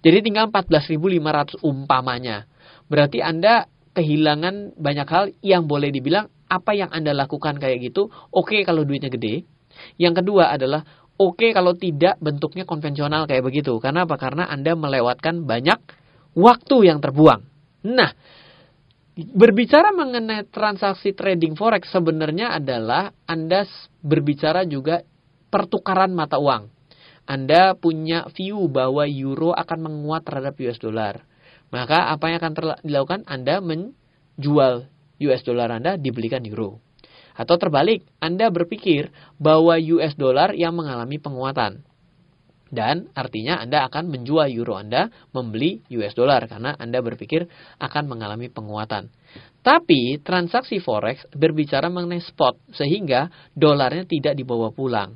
Jadi 0.00 0.24
tinggal 0.24 0.48
14.500 0.48 1.60
umpamanya. 1.60 2.48
Berarti 2.88 3.20
Anda 3.20 3.68
kehilangan 3.96 4.76
banyak 4.76 5.08
hal 5.08 5.24
yang 5.40 5.64
boleh 5.64 5.88
dibilang 5.88 6.28
apa 6.52 6.76
yang 6.76 6.92
Anda 6.92 7.16
lakukan 7.16 7.56
kayak 7.56 7.80
gitu, 7.90 8.12
oke 8.12 8.52
okay 8.52 8.60
kalau 8.68 8.84
duitnya 8.84 9.08
gede. 9.08 9.48
Yang 9.96 10.20
kedua 10.22 10.52
adalah 10.52 10.84
oke 11.16 11.40
okay 11.40 11.50
kalau 11.56 11.72
tidak 11.72 12.20
bentuknya 12.20 12.68
konvensional 12.68 13.24
kayak 13.24 13.48
begitu. 13.48 13.72
Karena 13.80 14.04
apa? 14.04 14.20
Karena 14.20 14.44
Anda 14.52 14.76
melewatkan 14.76 15.48
banyak 15.48 15.80
waktu 16.36 16.76
yang 16.84 17.00
terbuang. 17.00 17.40
Nah, 17.88 18.12
berbicara 19.16 19.96
mengenai 19.96 20.44
transaksi 20.52 21.16
trading 21.16 21.56
forex 21.56 21.88
sebenarnya 21.88 22.52
adalah 22.52 23.16
Anda 23.24 23.64
berbicara 24.04 24.68
juga 24.68 25.00
pertukaran 25.48 26.12
mata 26.12 26.36
uang. 26.36 26.68
Anda 27.26 27.74
punya 27.74 28.28
view 28.30 28.70
bahwa 28.70 29.02
euro 29.08 29.50
akan 29.50 29.78
menguat 29.82 30.22
terhadap 30.22 30.54
US 30.62 30.78
dollar 30.78 31.26
maka 31.76 32.08
apa 32.08 32.32
yang 32.32 32.40
akan 32.40 32.80
dilakukan? 32.80 33.20
Anda 33.28 33.60
menjual 33.60 34.88
US 35.20 35.42
dollar 35.44 35.68
Anda 35.76 36.00
dibelikan 36.00 36.40
euro. 36.48 36.80
Atau 37.36 37.60
terbalik, 37.60 38.08
Anda 38.16 38.48
berpikir 38.48 39.12
bahwa 39.36 39.76
US 39.76 40.16
dollar 40.16 40.56
yang 40.56 40.72
mengalami 40.72 41.20
penguatan. 41.20 41.84
Dan 42.66 43.12
artinya 43.14 43.60
Anda 43.62 43.86
akan 43.86 44.10
menjual 44.10 44.50
euro 44.50 44.74
Anda 44.74 45.06
membeli 45.30 45.84
US 46.00 46.16
dollar 46.16 46.48
karena 46.48 46.74
Anda 46.80 46.98
berpikir 47.04 47.46
akan 47.78 48.04
mengalami 48.08 48.48
penguatan. 48.48 49.12
Tapi 49.60 50.18
transaksi 50.24 50.80
forex 50.80 51.28
berbicara 51.30 51.92
mengenai 51.92 52.24
spot 52.24 52.58
sehingga 52.74 53.28
dolarnya 53.52 54.08
tidak 54.08 54.34
dibawa 54.34 54.72
pulang. 54.72 55.14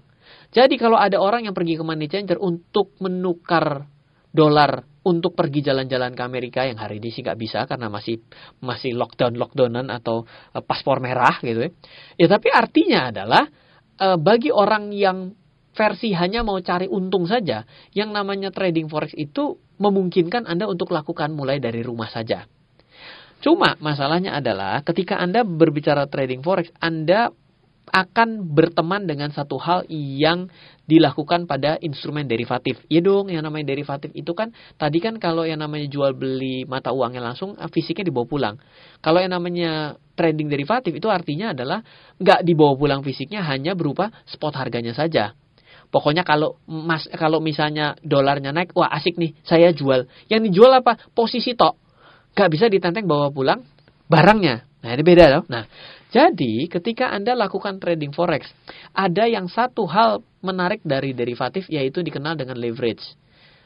Jadi 0.51 0.79
kalau 0.79 0.99
ada 0.99 1.18
orang 1.18 1.46
yang 1.46 1.55
pergi 1.55 1.79
ke 1.79 1.83
money 1.83 2.07
changer 2.07 2.38
untuk 2.38 2.94
menukar 3.03 3.87
dolar 4.31 4.87
untuk 5.00 5.32
pergi 5.32 5.64
jalan-jalan 5.64 6.12
ke 6.12 6.22
Amerika 6.22 6.68
yang 6.68 6.76
hari 6.76 7.00
ini 7.00 7.08
sih 7.08 7.24
nggak 7.24 7.40
bisa 7.40 7.64
karena 7.64 7.88
masih 7.88 8.20
masih 8.60 8.92
lockdown 8.92 9.32
lockdownan 9.36 9.88
atau 9.88 10.28
uh, 10.28 10.62
paspor 10.64 11.00
merah 11.00 11.40
gitu 11.40 11.68
ya. 11.68 11.70
Ya 12.20 12.26
tapi 12.28 12.52
artinya 12.52 13.08
adalah 13.08 13.44
uh, 13.96 14.18
bagi 14.20 14.52
orang 14.52 14.92
yang 14.92 15.32
versi 15.70 16.12
hanya 16.12 16.42
mau 16.42 16.58
cari 16.60 16.90
untung 16.90 17.24
saja, 17.24 17.64
yang 17.94 18.10
namanya 18.10 18.50
trading 18.50 18.90
forex 18.90 19.14
itu 19.16 19.56
memungkinkan 19.80 20.44
Anda 20.44 20.68
untuk 20.68 20.92
lakukan 20.92 21.32
mulai 21.32 21.62
dari 21.62 21.80
rumah 21.80 22.10
saja. 22.10 22.44
Cuma 23.40 23.80
masalahnya 23.80 24.36
adalah 24.36 24.84
ketika 24.84 25.16
Anda 25.16 25.46
berbicara 25.46 26.04
trading 26.12 26.44
forex, 26.44 26.68
Anda 26.76 27.32
akan 27.90 28.55
berteman 28.55 29.05
dengan 29.05 29.35
satu 29.35 29.59
hal 29.59 29.85
yang 29.90 30.46
dilakukan 30.87 31.46
pada 31.46 31.79
instrumen 31.79 32.26
derivatif. 32.26 32.83
Ya 32.90 33.03
dong, 33.03 33.31
yang 33.31 33.46
namanya 33.46 33.74
derivatif 33.74 34.11
itu 34.14 34.35
kan 34.35 34.50
tadi 34.79 34.98
kan 34.98 35.18
kalau 35.22 35.46
yang 35.46 35.62
namanya 35.62 35.87
jual 35.87 36.14
beli 36.14 36.66
mata 36.66 36.90
uangnya 36.90 37.22
langsung 37.22 37.55
ah, 37.59 37.70
fisiknya 37.70 38.11
dibawa 38.11 38.26
pulang. 38.26 38.57
Kalau 39.03 39.22
yang 39.22 39.35
namanya 39.35 39.98
trading 40.18 40.50
derivatif 40.50 40.94
itu 40.94 41.07
artinya 41.07 41.55
adalah 41.55 41.83
nggak 42.18 42.42
dibawa 42.42 42.74
pulang 42.74 43.00
fisiknya 43.07 43.42
hanya 43.46 43.79
berupa 43.79 44.11
spot 44.26 44.55
harganya 44.59 44.94
saja. 44.94 45.35
Pokoknya 45.90 46.22
kalau 46.22 46.62
mas 46.70 47.11
kalau 47.18 47.42
misalnya 47.42 47.98
dolarnya 48.07 48.55
naik, 48.55 48.74
wah 48.79 48.90
asik 48.94 49.18
nih, 49.18 49.35
saya 49.42 49.74
jual. 49.74 50.07
Yang 50.31 50.40
dijual 50.50 50.70
apa? 50.79 50.94
Posisi 51.11 51.59
tok. 51.59 51.74
Gak 52.31 52.46
bisa 52.46 52.70
ditenteng 52.70 53.11
bawa 53.11 53.35
pulang 53.35 53.66
barangnya. 54.07 54.70
Nah 54.87 54.90
ini 54.94 55.03
beda 55.03 55.24
loh. 55.31 55.42
Nah 55.50 55.66
jadi, 56.11 56.66
ketika 56.66 57.14
Anda 57.14 57.38
lakukan 57.38 57.79
trading 57.79 58.11
forex, 58.11 58.51
ada 58.90 59.31
yang 59.31 59.46
satu 59.46 59.87
hal 59.87 60.27
menarik 60.42 60.83
dari 60.83 61.14
derivatif 61.14 61.70
yaitu 61.70 62.03
dikenal 62.03 62.35
dengan 62.35 62.59
leverage. 62.59 63.14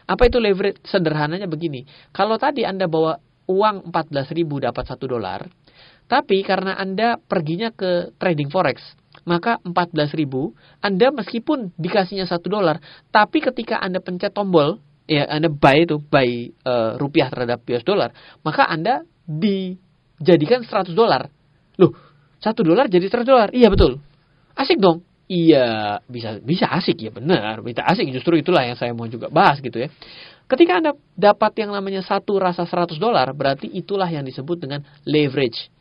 Apa 0.05 0.29
itu 0.29 0.37
leverage? 0.37 0.85
Sederhananya 0.85 1.49
begini. 1.49 1.89
Kalau 2.13 2.37
tadi 2.37 2.69
Anda 2.69 2.85
bawa 2.85 3.17
uang 3.49 3.89
14.000 3.89 4.45
dapat 4.61 4.85
1 4.85 5.01
dolar, 5.09 5.41
tapi 6.05 6.45
karena 6.45 6.77
Anda 6.77 7.17
perginya 7.17 7.73
ke 7.73 8.13
trading 8.21 8.53
forex, 8.53 8.93
maka 9.25 9.57
14.000 9.65 10.85
Anda 10.85 11.09
meskipun 11.17 11.73
dikasihnya 11.81 12.29
1 12.29 12.45
dolar, 12.45 12.77
tapi 13.09 13.41
ketika 13.41 13.81
Anda 13.81 14.05
pencet 14.05 14.37
tombol, 14.37 14.85
ya 15.09 15.25
Anda 15.33 15.49
buy 15.49 15.89
itu 15.89 15.97
buy 15.97 16.53
uh, 16.69 17.01
rupiah 17.01 17.33
terhadap 17.33 17.65
US 17.73 17.85
dollar, 17.89 18.13
maka 18.45 18.69
Anda 18.69 19.09
dijadikan 19.25 20.69
100 20.69 20.93
dolar. 20.93 21.33
Loh, 21.81 21.91
satu 22.45 22.61
dolar 22.61 22.93
jadi 22.93 23.09
seratus 23.09 23.33
dolar. 23.33 23.49
Iya 23.57 23.73
betul. 23.73 23.97
Asik 24.53 24.77
dong. 24.77 25.01
Iya, 25.25 25.99
bisa 26.05 26.37
bisa 26.45 26.69
asik 26.69 27.01
ya 27.01 27.09
benar. 27.09 27.65
Bisa 27.65 27.81
asik 27.81 28.13
justru 28.13 28.37
itulah 28.37 28.61
yang 28.61 28.77
saya 28.77 28.93
mau 28.93 29.09
juga 29.09 29.33
bahas 29.33 29.65
gitu 29.65 29.81
ya. 29.81 29.89
Ketika 30.45 30.77
Anda 30.77 30.93
dapat 31.17 31.57
yang 31.57 31.73
namanya 31.73 32.05
satu 32.05 32.37
rasa 32.37 32.69
100 32.69 33.01
dolar, 33.01 33.25
berarti 33.33 33.65
itulah 33.73 34.05
yang 34.05 34.29
disebut 34.29 34.61
dengan 34.61 34.85
leverage. 35.09 35.73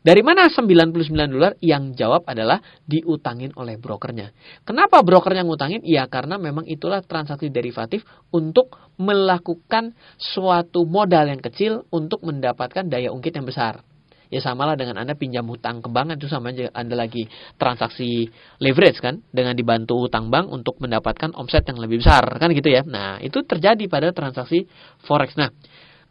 Dari 0.00 0.24
mana 0.24 0.48
99 0.48 1.04
dolar? 1.28 1.52
Yang 1.60 2.00
jawab 2.00 2.24
adalah 2.24 2.64
diutangin 2.88 3.52
oleh 3.60 3.76
brokernya. 3.76 4.32
Kenapa 4.64 5.04
brokernya 5.04 5.44
ngutangin? 5.44 5.84
Ya 5.84 6.08
karena 6.08 6.40
memang 6.40 6.64
itulah 6.64 7.04
transaksi 7.04 7.52
derivatif 7.52 8.06
untuk 8.32 8.72
melakukan 8.96 9.92
suatu 10.16 10.88
modal 10.88 11.28
yang 11.28 11.44
kecil 11.44 11.84
untuk 11.92 12.24
mendapatkan 12.24 12.88
daya 12.88 13.12
ungkit 13.12 13.36
yang 13.36 13.44
besar. 13.44 13.84
Ya 14.28 14.44
samalah 14.44 14.76
dengan 14.76 15.00
Anda 15.00 15.16
pinjam 15.16 15.48
hutang 15.48 15.80
ke 15.80 15.88
bank 15.88 16.20
itu 16.20 16.28
sama 16.28 16.52
aja 16.52 16.68
Anda 16.76 17.00
lagi 17.00 17.24
transaksi 17.56 18.28
leverage 18.60 19.00
kan 19.00 19.24
dengan 19.32 19.56
dibantu 19.56 19.96
hutang 20.04 20.28
bank 20.28 20.52
untuk 20.52 20.76
mendapatkan 20.84 21.32
omset 21.32 21.64
yang 21.64 21.80
lebih 21.80 22.04
besar 22.04 22.24
kan 22.36 22.52
gitu 22.52 22.68
ya. 22.68 22.84
Nah, 22.84 23.18
itu 23.24 23.40
terjadi 23.42 23.88
pada 23.88 24.12
transaksi 24.12 24.68
forex. 25.08 25.32
Nah, 25.40 25.48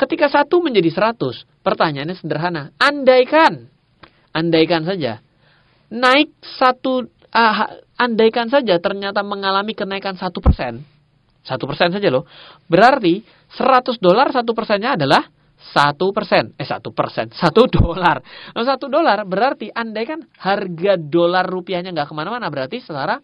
ketika 0.01 0.33
satu 0.33 0.65
menjadi 0.65 1.13
100, 1.13 1.45
pertanyaannya 1.61 2.15
sederhana. 2.17 2.73
Andaikan 2.81 3.69
andaikan 4.37 4.85
saja 4.85 5.25
naik 5.89 6.35
satu 6.59 7.07
uh, 7.31 7.55
andaikan 7.95 8.51
saja 8.51 8.77
ternyata 8.77 9.23
mengalami 9.23 9.73
kenaikan 9.73 10.19
satu 10.19 10.43
persen, 10.43 10.83
satu 11.47 11.63
persen 11.65 11.95
saja 11.95 12.07
loh, 12.11 12.27
berarti 12.67 13.23
100 13.55 13.97
dolar 14.03 14.29
satu 14.35 14.51
persennya 14.51 14.99
adalah 14.99 15.25
satu 15.57 16.13
persen, 16.13 16.53
eh 16.55 16.67
satu 16.67 16.93
persen, 16.93 17.33
satu 17.41 17.65
dolar. 17.65 18.21
Nah, 18.53 18.65
satu 18.65 18.87
dolar 18.87 19.25
berarti 19.25 19.73
andai 19.73 20.05
kan 20.05 20.21
harga 20.37 20.95
dolar 20.97 21.45
rupiahnya 21.49 21.91
nggak 21.91 22.07
ke 22.09 22.15
mana-mana 22.15 22.47
berarti 22.53 22.77
setara 22.79 23.17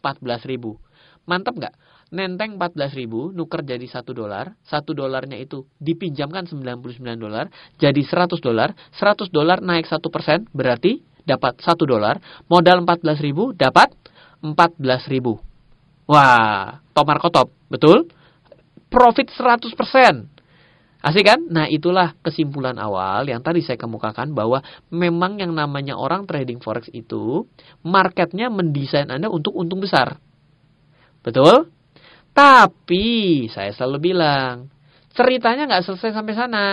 14 0.00 0.50
ribu. 0.50 0.78
Mantap 1.26 1.58
nggak? 1.58 1.74
Nenteng 2.10 2.58
14 2.58 2.98
ribu, 2.98 3.30
nuker 3.30 3.62
jadi 3.62 3.86
satu 3.86 4.10
dolar, 4.10 4.58
satu 4.66 4.98
dolarnya 4.98 5.38
itu 5.38 5.62
dipinjamkan 5.78 6.42
99 6.42 6.98
dolar, 7.14 7.46
jadi 7.78 8.02
100 8.02 8.42
dolar, 8.42 8.74
100 8.98 9.30
dolar 9.30 9.62
naik 9.62 9.86
satu 9.86 10.10
persen, 10.10 10.50
berarti 10.50 11.06
dapat 11.22 11.62
satu 11.62 11.86
dolar, 11.86 12.18
modal 12.50 12.82
14 12.82 13.22
ribu, 13.22 13.54
dapat 13.54 13.94
14 14.42 15.06
ribu. 15.06 15.38
Wah, 16.10 16.82
tomar 16.90 17.22
kotop, 17.22 17.54
betul? 17.70 18.10
Profit 18.90 19.30
100 19.30 19.70
persen. 19.78 20.26
Asik 21.00 21.24
kan? 21.24 21.40
Nah 21.48 21.64
itulah 21.64 22.12
kesimpulan 22.20 22.76
awal 22.76 23.24
yang 23.24 23.40
tadi 23.40 23.64
saya 23.64 23.80
kemukakan 23.80 24.36
bahwa 24.36 24.60
memang 24.92 25.40
yang 25.40 25.56
namanya 25.56 25.96
orang 25.96 26.28
trading 26.28 26.60
forex 26.60 26.92
itu 26.92 27.48
marketnya 27.80 28.52
mendesain 28.52 29.08
Anda 29.08 29.32
untuk 29.32 29.56
untung 29.56 29.80
besar. 29.80 30.20
Betul? 31.24 31.72
Tapi 32.36 33.48
saya 33.48 33.72
selalu 33.72 34.12
bilang 34.12 34.68
ceritanya 35.16 35.64
nggak 35.72 35.84
selesai 35.88 36.12
sampai 36.12 36.34
sana. 36.36 36.66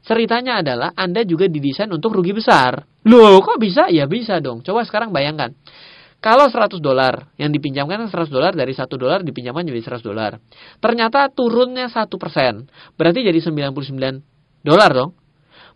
Ceritanya 0.00 0.64
adalah 0.64 0.96
Anda 0.96 1.28
juga 1.28 1.44
didesain 1.44 1.92
untuk 1.92 2.16
rugi 2.16 2.32
besar. 2.32 2.80
Loh 3.04 3.44
kok 3.44 3.60
bisa? 3.60 3.92
Ya 3.92 4.08
bisa 4.08 4.40
dong. 4.40 4.64
Coba 4.64 4.88
sekarang 4.88 5.12
bayangkan. 5.12 5.52
Kalau 6.18 6.50
100 6.50 6.82
dolar 6.82 7.30
yang 7.38 7.54
dipinjamkan 7.54 8.10
100 8.10 8.26
dolar 8.34 8.50
dari 8.50 8.74
1 8.74 8.90
dolar 8.98 9.22
dipinjamkan 9.22 9.62
jadi 9.62 9.78
100 9.78 10.02
dolar. 10.02 10.42
Ternyata 10.82 11.30
turunnya 11.30 11.86
1%. 11.86 12.10
Berarti 12.98 13.20
jadi 13.22 13.38
99 13.38 14.66
dolar 14.66 14.90
dong. 14.90 15.14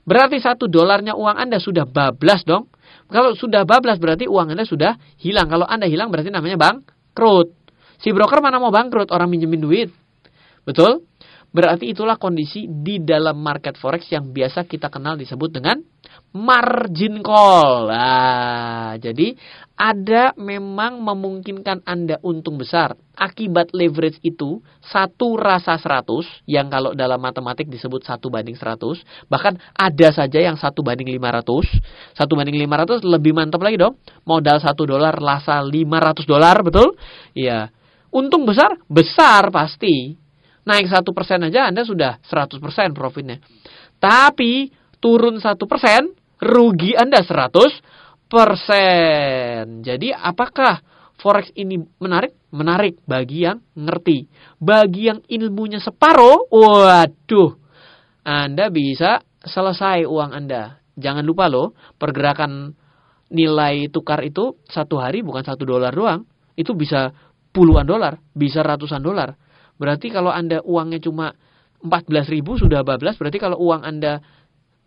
Berarti 0.03 0.43
1 0.43 0.59
dolarnya 0.67 1.15
uang 1.15 1.37
Anda 1.39 1.63
sudah 1.63 1.87
bablas 1.87 2.43
dong. 2.43 2.75
Kalau 3.07 3.39
sudah 3.39 3.63
bablas 3.63 4.03
berarti 4.03 4.27
uang 4.27 4.51
Anda 4.51 4.67
sudah 4.67 4.99
hilang. 5.23 5.47
Kalau 5.47 5.63
Anda 5.63 5.87
hilang 5.87 6.11
berarti 6.11 6.35
namanya 6.35 6.59
bangkrut. 6.59 7.55
Si 8.03 8.11
broker 8.11 8.43
mana 8.43 8.59
mau 8.59 8.75
bangkrut 8.75 9.15
orang 9.15 9.31
minjemin 9.31 9.63
duit. 9.63 9.95
Betul? 10.67 11.07
Berarti 11.53 11.93
itulah 11.93 12.17
kondisi 12.17 12.65
di 12.65 13.05
dalam 13.05 13.37
market 13.45 13.77
forex 13.77 14.09
yang 14.09 14.33
biasa 14.33 14.65
kita 14.65 14.89
kenal 14.89 15.21
disebut 15.21 15.53
dengan 15.53 15.85
margin 16.33 17.21
call. 17.21 17.93
Nah, 17.93 18.97
jadi 18.97 19.37
ada 19.77 20.37
memang 20.37 21.01
memungkinkan 21.01 21.83
Anda 21.89 22.21
untung 22.23 22.61
besar. 22.61 22.95
Akibat 23.17 23.73
leverage 23.73 24.21
itu, 24.21 24.61
satu 24.85 25.37
rasa 25.37 25.77
100, 25.77 26.45
yang 26.49 26.69
kalau 26.69 26.93
dalam 26.93 27.21
matematik 27.21 27.69
disebut 27.69 28.05
satu 28.05 28.29
banding 28.29 28.57
100, 28.57 29.01
bahkan 29.27 29.57
ada 29.73 30.09
saja 30.13 30.39
yang 30.41 30.57
satu 30.57 30.85
banding 30.85 31.09
500. 31.17 32.17
Satu 32.17 32.33
banding 32.37 32.57
500 32.57 33.05
lebih 33.05 33.33
mantap 33.33 33.61
lagi 33.65 33.81
dong. 33.81 33.97
Modal 34.29 34.61
satu 34.61 34.85
dolar, 34.85 35.17
rasa 35.17 35.61
500 35.61 36.25
dolar, 36.29 36.57
betul? 36.61 36.95
Iya. 37.33 37.73
Untung 38.13 38.45
besar? 38.45 38.77
Besar 38.93 39.49
pasti 39.49 40.21
naik 40.63 40.87
satu 40.87 41.11
persen 41.11 41.43
aja 41.43 41.67
Anda 41.67 41.83
sudah 41.83 42.23
100% 42.23 42.61
profitnya. 42.95 43.43
Tapi 43.99 44.71
turun 45.03 45.43
satu 45.43 45.67
persen, 45.67 46.13
rugi 46.39 46.95
Anda 46.95 47.25
100 47.25 47.51
persen. 47.51 48.01
Jadi 49.85 50.09
apakah 50.09 50.81
forex 51.21 51.53
ini 51.53 51.77
menarik? 52.01 52.33
Menarik 52.49 53.05
bagi 53.05 53.45
yang 53.45 53.61
ngerti. 53.77 54.29
Bagi 54.57 55.13
yang 55.13 55.21
ilmunya 55.29 55.81
separuh, 55.81 56.49
waduh, 56.49 57.61
Anda 58.25 58.73
bisa 58.73 59.21
selesai 59.45 60.09
uang 60.09 60.33
Anda. 60.33 60.81
Jangan 60.97 61.25
lupa 61.25 61.49
loh, 61.53 61.77
pergerakan 62.01 62.73
nilai 63.33 63.89
tukar 63.89 64.21
itu 64.25 64.61
satu 64.69 65.01
hari 65.01 65.25
bukan 65.25 65.45
satu 65.45 65.65
dolar 65.65 65.93
doang. 65.93 66.25
Itu 66.57 66.77
bisa 66.77 67.13
puluhan 67.53 67.85
dolar, 67.85 68.21
bisa 68.33 68.61
ratusan 68.61 69.01
dolar. 69.01 69.37
Berarti 69.77 70.13
kalau 70.13 70.33
Anda 70.33 70.61
uangnya 70.65 71.01
cuma 71.01 71.33
14 71.83 72.31
ribu 72.31 72.55
sudah 72.61 72.87
bablas, 72.87 73.19
berarti 73.19 73.43
kalau 73.43 73.59
uang 73.59 73.83
Anda 73.83 74.23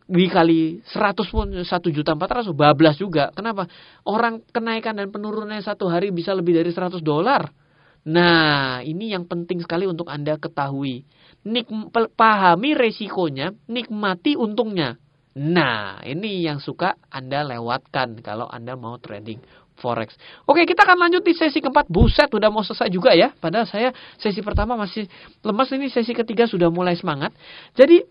dikali 0.05 0.85
100 0.85 1.33
pun 1.33 1.47
1 1.49 1.65
juta 1.89 2.13
400 2.13 2.53
bablas 2.53 2.95
juga. 2.97 3.33
Kenapa? 3.33 3.65
Orang 4.05 4.45
kenaikan 4.53 4.97
dan 4.97 5.09
penurunannya 5.09 5.65
satu 5.65 5.89
hari 5.89 6.13
bisa 6.13 6.33
lebih 6.33 6.53
dari 6.57 6.69
100 6.69 7.01
dolar. 7.01 7.49
Nah, 8.05 8.85
ini 8.85 9.17
yang 9.17 9.25
penting 9.25 9.65
sekali 9.65 9.89
untuk 9.89 10.13
Anda 10.13 10.37
ketahui. 10.37 11.09
Nik 11.45 11.65
pahami 12.13 12.77
resikonya, 12.77 13.49
nikmati 13.65 14.37
untungnya. 14.37 15.01
Nah, 15.35 15.99
ini 16.05 16.45
yang 16.45 16.61
suka 16.61 16.95
Anda 17.09 17.41
lewatkan 17.41 18.21
kalau 18.21 18.45
Anda 18.45 18.77
mau 18.77 19.01
trading 19.01 19.41
forex. 19.81 20.15
Oke, 20.47 20.63
kita 20.63 20.85
akan 20.87 21.01
lanjut 21.01 21.25
di 21.25 21.33
sesi 21.33 21.59
keempat. 21.59 21.89
Buset, 21.89 22.29
udah 22.31 22.47
mau 22.53 22.61
selesai 22.63 22.87
juga 22.93 23.11
ya. 23.11 23.33
Padahal 23.35 23.67
saya 23.67 23.89
sesi 24.21 24.39
pertama 24.39 24.77
masih 24.79 25.09
lemas, 25.43 25.67
ini 25.75 25.91
sesi 25.91 26.13
ketiga 26.15 26.47
sudah 26.47 26.71
mulai 26.71 26.95
semangat. 26.95 27.35
Jadi, 27.75 28.05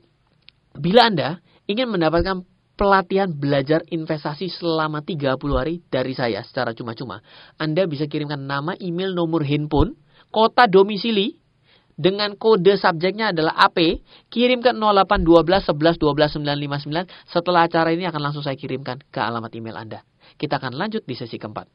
bila 0.75 1.09
Anda 1.09 1.41
ingin 1.64 1.88
mendapatkan 1.88 2.44
pelatihan 2.74 3.31
belajar 3.31 3.87
investasi 3.87 4.50
selama 4.50 5.00
30 5.07 5.38
hari 5.55 5.81
dari 5.87 6.12
saya 6.12 6.42
secara 6.42 6.74
cuma-cuma, 6.74 7.22
Anda 7.57 7.87
bisa 7.87 8.11
kirimkan 8.11 8.44
nama, 8.44 8.74
email, 8.83 9.14
nomor 9.14 9.46
handphone, 9.46 9.94
kota 10.35 10.66
domisili, 10.66 11.38
dengan 11.94 12.35
kode 12.35 12.74
subjeknya 12.74 13.31
adalah 13.31 13.55
AP, 13.70 14.03
kirim 14.27 14.59
ke 14.59 14.74
0812 14.74 15.70
11 15.70 16.03
12 16.03 16.42
959. 16.42 17.31
Setelah 17.31 17.70
acara 17.70 17.94
ini 17.94 18.03
akan 18.11 18.18
langsung 18.18 18.42
saya 18.42 18.59
kirimkan 18.59 18.98
ke 19.14 19.22
alamat 19.22 19.55
email 19.55 19.79
Anda. 19.79 20.03
Kita 20.35 20.59
akan 20.59 20.74
lanjut 20.74 21.07
di 21.07 21.14
sesi 21.14 21.38
keempat. 21.38 21.70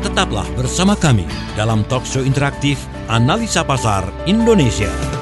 Tetaplah 0.00 0.48
bersama 0.56 0.96
kami 0.96 1.28
dalam 1.60 1.84
talk 1.84 2.08
show 2.08 2.24
interaktif 2.24 2.80
Analisa 3.12 3.60
Pasar 3.68 4.08
Indonesia. 4.24 5.17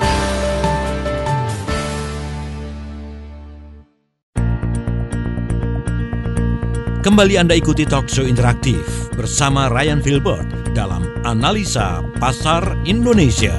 Kembali 7.07 7.39
Anda 7.39 7.55
ikuti 7.55 7.87
talk 7.87 8.11
show 8.11 8.27
interaktif 8.27 8.83
bersama 9.15 9.71
Ryan 9.71 10.03
Filbert 10.03 10.75
dalam 10.75 11.07
Analisa 11.23 12.03
Pasar 12.19 12.83
Indonesia. 12.83 13.55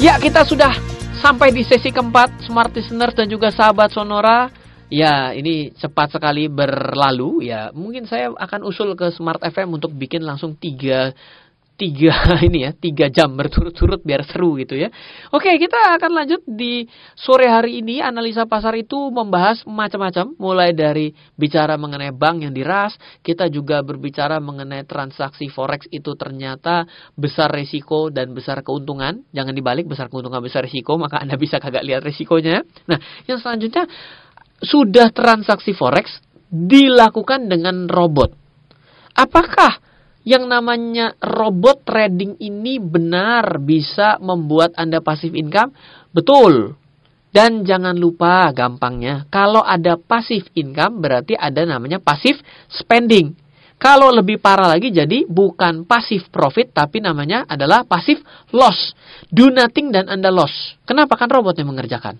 Ya, 0.00 0.16
kita 0.16 0.40
sudah 0.48 0.72
sampai 1.20 1.52
di 1.52 1.60
sesi 1.60 1.92
keempat, 1.92 2.48
Smart 2.48 2.72
Listeners 2.72 3.12
dan 3.12 3.28
juga 3.28 3.52
sahabat 3.52 3.92
Sonora. 3.92 4.48
Ya, 4.88 5.36
ini 5.36 5.68
cepat 5.76 6.16
sekali 6.16 6.48
berlalu. 6.48 7.44
Ya, 7.44 7.68
mungkin 7.76 8.08
saya 8.08 8.32
akan 8.40 8.64
usul 8.64 8.96
ke 8.96 9.12
Smart 9.12 9.44
FM 9.44 9.76
untuk 9.76 9.92
bikin 9.92 10.24
langsung 10.24 10.56
tiga 10.56 11.12
tiga 11.76 12.14
ini 12.46 12.68
ya 12.68 12.70
tiga 12.76 13.10
jam 13.10 13.34
berturut-turut 13.34 14.00
biar 14.06 14.22
seru 14.22 14.54
gitu 14.60 14.78
ya. 14.78 14.88
Oke 15.34 15.50
kita 15.58 15.98
akan 15.98 16.10
lanjut 16.14 16.40
di 16.46 16.86
sore 17.18 17.50
hari 17.50 17.82
ini 17.82 17.98
analisa 17.98 18.46
pasar 18.46 18.78
itu 18.78 19.10
membahas 19.10 19.66
macam-macam 19.66 20.38
mulai 20.38 20.70
dari 20.76 21.10
bicara 21.34 21.74
mengenai 21.74 22.14
bank 22.14 22.46
yang 22.46 22.54
diras 22.54 22.94
kita 23.26 23.50
juga 23.50 23.82
berbicara 23.82 24.38
mengenai 24.38 24.86
transaksi 24.86 25.50
forex 25.50 25.90
itu 25.90 26.14
ternyata 26.14 26.86
besar 27.18 27.50
resiko 27.50 28.08
dan 28.14 28.30
besar 28.30 28.62
keuntungan 28.62 29.26
jangan 29.34 29.52
dibalik 29.52 29.90
besar 29.90 30.06
keuntungan 30.06 30.38
besar 30.38 30.64
resiko 30.64 30.94
maka 30.94 31.18
anda 31.18 31.34
bisa 31.34 31.58
kagak 31.58 31.82
lihat 31.82 32.06
resikonya. 32.06 32.62
Nah 32.86 33.02
yang 33.26 33.42
selanjutnya 33.42 33.90
sudah 34.62 35.10
transaksi 35.10 35.74
forex 35.74 36.22
dilakukan 36.46 37.50
dengan 37.50 37.90
robot. 37.90 38.30
Apakah 39.18 39.81
yang 40.22 40.46
namanya 40.46 41.18
robot 41.18 41.82
trading 41.82 42.38
ini 42.38 42.78
benar 42.78 43.58
bisa 43.58 44.18
membuat 44.22 44.74
Anda 44.78 45.02
pasif 45.02 45.34
income? 45.34 45.74
Betul. 46.14 46.78
Dan 47.32 47.64
jangan 47.64 47.96
lupa 47.96 48.52
gampangnya, 48.52 49.24
kalau 49.32 49.64
ada 49.64 49.96
pasif 49.96 50.44
income 50.52 51.00
berarti 51.00 51.32
ada 51.32 51.64
namanya 51.64 51.96
pasif 51.96 52.36
spending. 52.68 53.32
Kalau 53.80 54.14
lebih 54.14 54.38
parah 54.38 54.70
lagi 54.70 54.94
jadi 54.94 55.26
bukan 55.26 55.82
pasif 55.88 56.30
profit 56.30 56.70
tapi 56.70 57.02
namanya 57.02 57.42
adalah 57.50 57.82
pasif 57.82 58.22
loss. 58.54 58.94
Do 59.26 59.50
nothing 59.50 59.90
dan 59.90 60.06
Anda 60.06 60.30
loss. 60.30 60.78
Kenapa 60.86 61.18
kan 61.18 61.26
robot 61.26 61.58
yang 61.58 61.72
mengerjakan? 61.74 62.14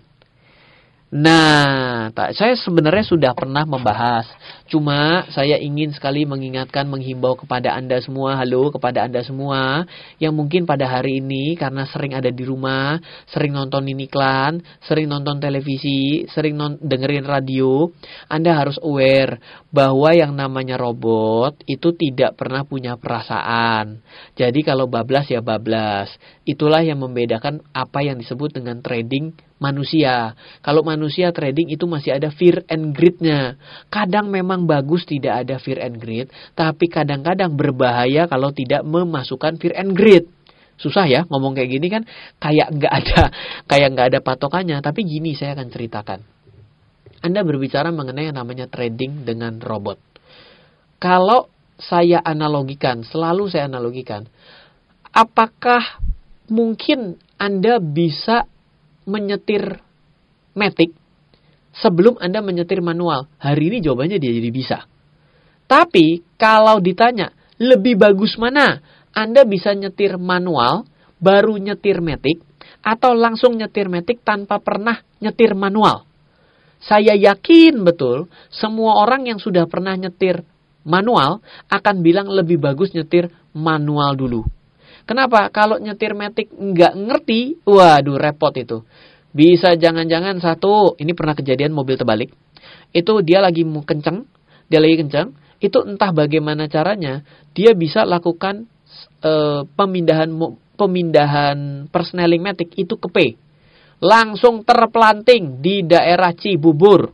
Nah, 1.13 2.09
saya 2.33 2.57
sebenarnya 2.57 3.05
sudah 3.05 3.31
pernah 3.37 3.69
membahas. 3.69 4.25
Cuma 4.73 5.29
saya 5.29 5.61
ingin 5.61 5.93
sekali 5.93 6.25
mengingatkan, 6.25 6.89
menghimbau 6.89 7.37
kepada 7.37 7.77
Anda 7.77 8.01
semua, 8.01 8.41
halo 8.41 8.73
kepada 8.73 9.05
Anda 9.05 9.21
semua 9.21 9.85
yang 10.17 10.33
mungkin 10.33 10.65
pada 10.65 10.89
hari 10.89 11.21
ini 11.21 11.53
karena 11.53 11.85
sering 11.85 12.17
ada 12.17 12.33
di 12.33 12.41
rumah, 12.41 12.97
sering 13.29 13.53
nonton 13.53 13.85
iklan, 13.85 14.65
sering 14.81 15.13
nonton 15.13 15.37
televisi, 15.37 16.25
sering 16.33 16.57
non 16.57 16.81
dengerin 16.81 17.21
radio, 17.21 17.85
Anda 18.25 18.57
harus 18.57 18.81
aware 18.81 19.37
bahwa 19.69 20.09
yang 20.09 20.33
namanya 20.33 20.81
robot 20.81 21.61
itu 21.69 21.93
tidak 21.93 22.33
pernah 22.33 22.65
punya 22.65 22.97
perasaan. 22.97 24.01
Jadi 24.33 24.65
kalau 24.65 24.89
bablas 24.89 25.29
ya 25.29 25.45
bablas. 25.45 26.09
Itulah 26.49 26.81
yang 26.81 26.97
membedakan 26.97 27.61
apa 27.77 28.01
yang 28.01 28.17
disebut 28.17 28.57
dengan 28.57 28.81
trading 28.81 29.37
manusia. 29.63 30.35
Kalau 30.59 30.83
manusia 30.83 31.31
trading 31.31 31.71
itu 31.71 31.87
masih 31.87 32.19
ada 32.19 32.27
fear 32.35 32.67
and 32.67 32.91
greed-nya. 32.91 33.55
Kadang 33.87 34.27
memang 34.27 34.62
bagus 34.65 35.05
tidak 35.07 35.45
ada 35.45 35.59
fear 35.61 35.79
and 35.81 35.99
greed, 35.99 36.31
tapi 36.53 36.89
kadang-kadang 36.89 37.53
berbahaya 37.53 38.25
kalau 38.25 38.49
tidak 38.51 38.81
memasukkan 38.83 39.59
fear 39.61 39.75
and 39.77 39.93
greed. 39.93 40.29
Susah 40.77 41.05
ya 41.05 41.23
ngomong 41.29 41.53
kayak 41.53 41.69
gini 41.69 41.87
kan 41.87 42.03
kayak 42.41 42.73
nggak 42.73 42.93
ada 42.93 43.21
kayak 43.69 43.87
nggak 43.93 44.07
ada 44.13 44.19
patokannya. 44.19 44.77
Tapi 44.81 45.05
gini 45.05 45.37
saya 45.37 45.53
akan 45.53 45.67
ceritakan. 45.69 46.19
Anda 47.23 47.39
berbicara 47.47 47.87
mengenai 47.95 48.33
yang 48.33 48.37
namanya 48.37 48.67
trading 48.67 49.23
dengan 49.23 49.63
robot. 49.63 49.95
Kalau 50.99 51.47
saya 51.79 52.19
analogikan, 52.19 53.07
selalu 53.07 53.47
saya 53.47 53.71
analogikan, 53.71 54.27
apakah 55.15 56.03
mungkin 56.51 57.15
Anda 57.39 57.79
bisa 57.79 58.47
menyetir 59.07 59.79
metik 60.55 60.95
sebelum 61.77 62.21
Anda 62.21 62.39
menyetir 62.45 62.79
manual? 62.79 63.29
Hari 63.41 63.63
ini 63.73 63.77
jawabannya 63.81 64.17
dia 64.21 64.31
jadi 64.31 64.49
bisa. 64.53 64.77
Tapi 65.65 66.21
kalau 66.37 66.77
ditanya, 66.83 67.33
lebih 67.57 67.97
bagus 67.97 68.37
mana? 68.37 68.81
Anda 69.13 69.45
bisa 69.45 69.73
nyetir 69.77 70.17
manual, 70.17 70.85
baru 71.21 71.57
nyetir 71.57 72.01
metik, 72.01 72.41
atau 72.83 73.15
langsung 73.15 73.55
nyetir 73.55 73.87
metik 73.87 74.21
tanpa 74.25 74.59
pernah 74.59 74.99
nyetir 75.23 75.55
manual. 75.55 76.03
Saya 76.83 77.15
yakin 77.15 77.79
betul 77.87 78.27
semua 78.51 78.99
orang 78.99 79.23
yang 79.23 79.39
sudah 79.39 79.63
pernah 79.71 79.95
nyetir 79.95 80.43
manual 80.83 81.39
akan 81.71 82.03
bilang 82.03 82.27
lebih 82.27 82.59
bagus 82.59 82.91
nyetir 82.91 83.31
manual 83.55 84.19
dulu. 84.19 84.43
Kenapa? 85.07 85.47
Kalau 85.51 85.79
nyetir 85.79 86.11
metik 86.11 86.51
nggak 86.51 86.93
ngerti, 86.95 87.63
waduh 87.63 88.19
repot 88.19 88.51
itu. 88.55 88.83
Bisa 89.33 89.73
jangan-jangan 89.73 90.37
satu, 90.37 90.93
ini 91.01 91.17
pernah 91.17 91.33
kejadian 91.33 91.73
mobil 91.73 91.97
terbalik. 91.97 92.29
Itu 92.93 93.25
dia 93.25 93.41
lagi 93.41 93.65
kenceng, 93.65 94.29
dia 94.69 94.77
lagi 94.77 95.01
kenceng, 95.01 95.33
itu 95.57 95.81
entah 95.81 96.13
bagaimana 96.13 96.69
caranya, 96.69 97.25
dia 97.57 97.73
bisa 97.73 98.05
lakukan 98.05 98.69
e, 99.25 99.33
pemindahan 99.73 100.29
pemindahan 100.77 101.89
persneling 101.89 102.45
metik 102.45 102.77
itu 102.77 102.93
ke 102.93 103.07
P. 103.09 103.17
Langsung 104.03 104.61
terpelanting 104.61 105.63
di 105.63 105.81
daerah 105.81 106.35
Cibubur. 106.37 107.09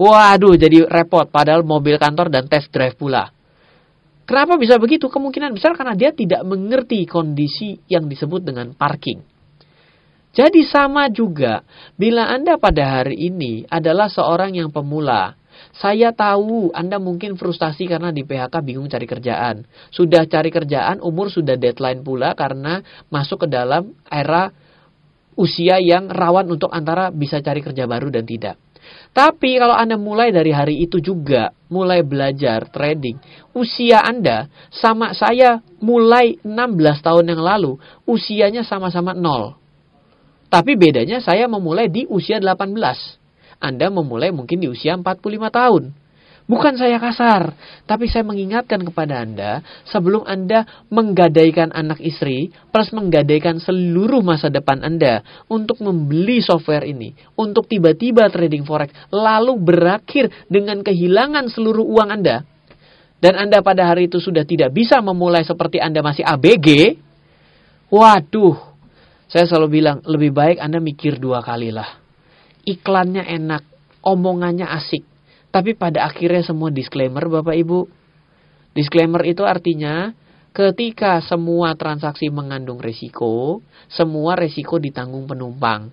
Waduh, 0.00 0.56
jadi 0.56 0.88
repot. 0.88 1.28
Padahal 1.28 1.66
mobil 1.66 2.00
kantor 2.00 2.32
dan 2.32 2.48
test 2.48 2.72
drive 2.72 2.96
pula. 2.96 3.28
Kenapa 4.22 4.54
bisa 4.54 4.78
begitu? 4.78 5.10
Kemungkinan 5.10 5.52
besar 5.52 5.74
karena 5.74 5.98
dia 5.98 6.14
tidak 6.14 6.46
mengerti 6.46 7.04
kondisi 7.10 7.82
yang 7.90 8.06
disebut 8.06 8.46
dengan 8.46 8.70
parking. 8.72 9.31
Jadi 10.32 10.64
sama 10.64 11.12
juga 11.12 11.60
bila 12.00 12.24
Anda 12.32 12.56
pada 12.56 13.00
hari 13.00 13.28
ini 13.28 13.68
adalah 13.68 14.08
seorang 14.08 14.56
yang 14.56 14.72
pemula. 14.72 15.36
Saya 15.76 16.12
tahu 16.16 16.72
Anda 16.72 16.96
mungkin 16.96 17.36
frustasi 17.36 17.84
karena 17.84 18.08
di 18.08 18.24
PHK 18.24 18.64
bingung 18.64 18.88
cari 18.88 19.04
kerjaan. 19.04 19.68
Sudah 19.92 20.24
cari 20.24 20.48
kerjaan, 20.48 21.04
umur 21.04 21.28
sudah 21.28 21.60
deadline 21.60 22.00
pula 22.00 22.32
karena 22.32 22.80
masuk 23.12 23.44
ke 23.44 23.48
dalam 23.52 23.92
era 24.08 24.48
usia 25.36 25.76
yang 25.80 26.08
rawan 26.08 26.48
untuk 26.48 26.72
antara 26.72 27.12
bisa 27.12 27.44
cari 27.44 27.60
kerja 27.60 27.84
baru 27.84 28.08
dan 28.08 28.24
tidak. 28.24 28.56
Tapi 29.12 29.60
kalau 29.60 29.76
Anda 29.76 30.00
mulai 30.00 30.32
dari 30.32 30.50
hari 30.50 30.80
itu 30.80 30.98
juga, 30.98 31.52
mulai 31.68 32.00
belajar 32.02 32.72
trading, 32.72 33.20
usia 33.52 34.00
Anda 34.00 34.48
sama 34.72 35.12
saya 35.12 35.60
mulai 35.78 36.40
16 36.40 37.04
tahun 37.04 37.36
yang 37.36 37.42
lalu, 37.44 37.76
usianya 38.08 38.64
sama-sama 38.64 39.12
nol. 39.12 39.61
Tapi 40.52 40.76
bedanya 40.76 41.24
saya 41.24 41.48
memulai 41.48 41.88
di 41.88 42.04
usia 42.04 42.36
18. 42.36 42.76
Anda 43.56 43.88
memulai 43.88 44.28
mungkin 44.36 44.60
di 44.60 44.68
usia 44.68 45.00
45 45.00 45.48
tahun. 45.48 45.96
Bukan 46.44 46.74
saya 46.74 46.98
kasar, 46.98 47.54
tapi 47.86 48.10
saya 48.10 48.26
mengingatkan 48.26 48.82
kepada 48.82 49.22
Anda, 49.22 49.62
sebelum 49.88 50.26
Anda 50.26 50.66
menggadaikan 50.90 51.70
anak 51.70 52.02
istri, 52.02 52.50
plus 52.74 52.90
menggadaikan 52.90 53.62
seluruh 53.62 54.20
masa 54.20 54.50
depan 54.50 54.82
Anda 54.82 55.22
untuk 55.46 55.78
membeli 55.80 56.42
software 56.42 56.82
ini, 56.84 57.14
untuk 57.38 57.70
tiba-tiba 57.70 58.26
trading 58.28 58.66
forex, 58.66 58.90
lalu 59.14 59.54
berakhir 59.56 60.28
dengan 60.50 60.82
kehilangan 60.82 61.46
seluruh 61.46 61.86
uang 61.86 62.10
Anda, 62.10 62.42
dan 63.22 63.38
Anda 63.38 63.62
pada 63.62 63.86
hari 63.86 64.10
itu 64.10 64.18
sudah 64.18 64.42
tidak 64.42 64.74
bisa 64.74 64.98
memulai 64.98 65.46
seperti 65.46 65.78
Anda 65.78 66.02
masih 66.02 66.26
ABG, 66.26 66.98
waduh, 67.86 68.71
saya 69.32 69.48
selalu 69.48 69.80
bilang, 69.80 70.04
lebih 70.04 70.36
baik 70.36 70.60
Anda 70.60 70.76
mikir 70.76 71.16
dua 71.16 71.40
kali 71.40 71.72
lah. 71.72 71.88
Iklannya 72.68 73.24
enak, 73.24 73.64
omongannya 74.04 74.68
asik, 74.68 75.08
tapi 75.48 75.72
pada 75.72 76.04
akhirnya 76.04 76.44
semua 76.44 76.68
disclaimer 76.68 77.24
Bapak 77.32 77.56
Ibu. 77.56 77.88
Disclaimer 78.76 79.24
itu 79.24 79.40
artinya 79.48 80.12
ketika 80.52 81.24
semua 81.24 81.72
transaksi 81.80 82.28
mengandung 82.28 82.76
resiko, 82.76 83.64
semua 83.88 84.36
resiko 84.36 84.76
ditanggung 84.76 85.24
penumpang. 85.24 85.88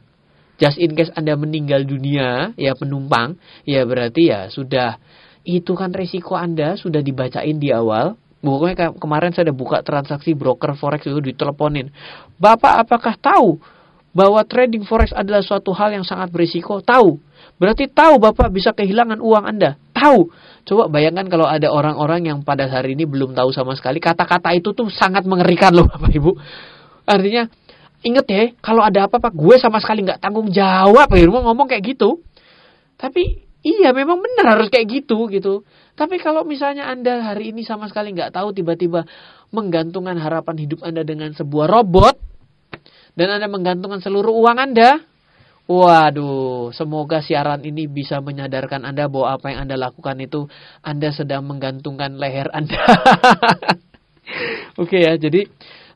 Just 0.60 0.76
in 0.76 0.92
case 0.92 1.16
Anda 1.16 1.40
meninggal 1.40 1.88
dunia, 1.88 2.52
ya 2.60 2.76
penumpang, 2.76 3.40
ya 3.64 3.88
berarti 3.88 4.36
ya 4.36 4.52
sudah. 4.52 5.00
Itu 5.48 5.80
kan 5.80 5.96
resiko 5.96 6.36
Anda 6.36 6.76
sudah 6.76 7.00
dibacain 7.00 7.56
di 7.56 7.72
awal. 7.72 8.20
Pokoknya 8.40 8.96
kemarin 8.96 9.36
saya 9.36 9.52
ada 9.52 9.56
buka 9.56 9.84
transaksi 9.84 10.32
broker 10.32 10.72
forex 10.80 11.04
itu 11.04 11.20
diteleponin. 11.20 11.92
Bapak 12.40 12.88
apakah 12.88 13.20
tahu 13.20 13.60
bahwa 14.16 14.40
trading 14.48 14.88
forex 14.88 15.12
adalah 15.12 15.44
suatu 15.44 15.76
hal 15.76 15.92
yang 15.92 16.08
sangat 16.08 16.32
berisiko? 16.32 16.80
Tahu. 16.80 17.20
Berarti 17.60 17.92
tahu 17.92 18.24
Bapak 18.24 18.48
bisa 18.56 18.72
kehilangan 18.72 19.20
uang 19.20 19.44
Anda. 19.44 19.76
Tahu. 19.92 20.32
Coba 20.64 20.88
bayangkan 20.88 21.28
kalau 21.28 21.44
ada 21.44 21.68
orang-orang 21.68 22.32
yang 22.32 22.40
pada 22.48 22.72
hari 22.72 22.96
ini 22.96 23.04
belum 23.04 23.36
tahu 23.36 23.52
sama 23.52 23.76
sekali. 23.76 24.00
Kata-kata 24.00 24.56
itu 24.56 24.72
tuh 24.72 24.88
sangat 24.88 25.28
mengerikan 25.28 25.76
loh 25.76 25.92
Bapak 25.92 26.08
Ibu. 26.08 26.32
Artinya, 27.04 27.44
inget 28.08 28.26
ya, 28.32 28.56
kalau 28.64 28.80
ada 28.80 29.12
apa-apa, 29.12 29.36
gue 29.36 29.56
sama 29.60 29.84
sekali 29.84 30.08
nggak 30.08 30.24
tanggung 30.24 30.48
jawab. 30.48 31.12
Ya, 31.12 31.28
ngomong 31.28 31.68
kayak 31.68 31.84
gitu. 31.84 32.24
Tapi 32.96 33.44
iya 33.60 33.92
memang 33.92 34.24
benar 34.24 34.56
harus 34.56 34.72
kayak 34.72 34.88
gitu 34.88 35.28
gitu. 35.28 35.68
Tapi 36.00 36.16
kalau 36.24 36.48
misalnya 36.48 36.88
Anda 36.88 37.20
hari 37.20 37.52
ini 37.52 37.68
sama 37.68 37.92
sekali 37.92 38.16
nggak 38.16 38.32
tahu 38.32 38.56
tiba-tiba 38.56 39.04
menggantungkan 39.52 40.16
harapan 40.16 40.56
hidup 40.64 40.80
Anda 40.88 41.04
dengan 41.04 41.36
sebuah 41.36 41.68
robot 41.68 42.16
dan 43.20 43.36
Anda 43.36 43.52
menggantungkan 43.52 44.00
seluruh 44.00 44.32
uang 44.32 44.58
Anda, 44.64 45.04
Waduh, 45.70 46.74
semoga 46.74 47.22
siaran 47.22 47.62
ini 47.62 47.86
bisa 47.86 48.18
menyadarkan 48.26 48.90
Anda 48.90 49.06
bahwa 49.06 49.38
apa 49.38 49.54
yang 49.54 49.70
Anda 49.70 49.78
lakukan 49.78 50.18
itu 50.18 50.50
Anda 50.82 51.14
sedang 51.14 51.46
menggantungkan 51.46 52.18
leher 52.18 52.50
Anda. 52.50 52.74
Oke 54.82 54.98
okay 54.98 55.02
ya, 55.06 55.14
jadi 55.22 55.46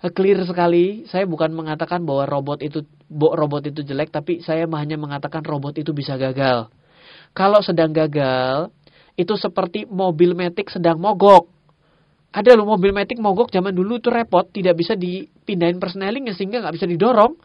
eh, 0.06 0.12
clear 0.13 0.46
sekali. 0.46 1.10
Saya 1.10 1.26
bukan 1.26 1.58
mengatakan 1.58 2.06
bahwa 2.06 2.30
robot 2.30 2.62
itu 2.62 2.86
robot 3.18 3.66
itu 3.66 3.82
jelek, 3.82 4.13
tapi 4.13 4.46
saya 4.46 4.70
hanya 4.70 4.94
mengatakan 4.94 5.42
robot 5.42 5.74
itu 5.82 5.89
bisa 5.89 6.22
gagal. 6.22 6.70
Kalau 7.34 7.66
sedang 7.66 7.89
gagal, 7.98 8.70
itu 9.13 9.34
seperti 9.38 9.86
mobil 9.86 10.34
metik 10.34 10.73
sedang 10.73 10.97
mogok. 10.97 11.49
Ada 12.34 12.58
loh 12.58 12.65
mobil 12.65 12.89
metik 12.89 13.21
mogok 13.21 13.54
zaman 13.54 13.78
dulu 13.78 14.02
itu 14.02 14.10
repot, 14.10 14.49
tidak 14.49 14.73
bisa 14.73 14.97
dipindahin 14.97 15.78
persneling 15.78 16.26
sehingga 16.34 16.65
nggak 16.65 16.73
bisa 16.73 16.89
didorong. 16.89 17.38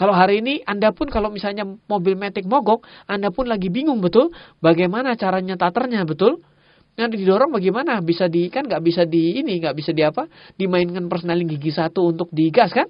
Kalau 0.00 0.16
hari 0.16 0.40
ini 0.40 0.64
Anda 0.64 0.96
pun 0.96 1.12
kalau 1.12 1.28
misalnya 1.28 1.68
mobil 1.68 2.16
metik 2.16 2.48
mogok, 2.48 2.88
Anda 3.04 3.28
pun 3.28 3.52
lagi 3.52 3.68
bingung 3.68 4.00
betul 4.00 4.32
bagaimana 4.64 5.12
caranya 5.20 5.60
taternya 5.60 6.08
betul. 6.08 6.40
Nanti 6.96 7.20
didorong 7.20 7.52
bagaimana 7.52 8.00
bisa 8.00 8.28
di 8.32 8.48
kan 8.48 8.64
nggak 8.64 8.80
bisa 8.80 9.04
di 9.04 9.40
ini 9.40 9.60
nggak 9.60 9.76
bisa 9.76 9.92
di 9.92 10.02
apa 10.04 10.24
dimainkan 10.56 11.08
persneling 11.08 11.48
gigi 11.48 11.72
satu 11.72 12.08
untuk 12.08 12.28
digas 12.32 12.72
kan 12.72 12.88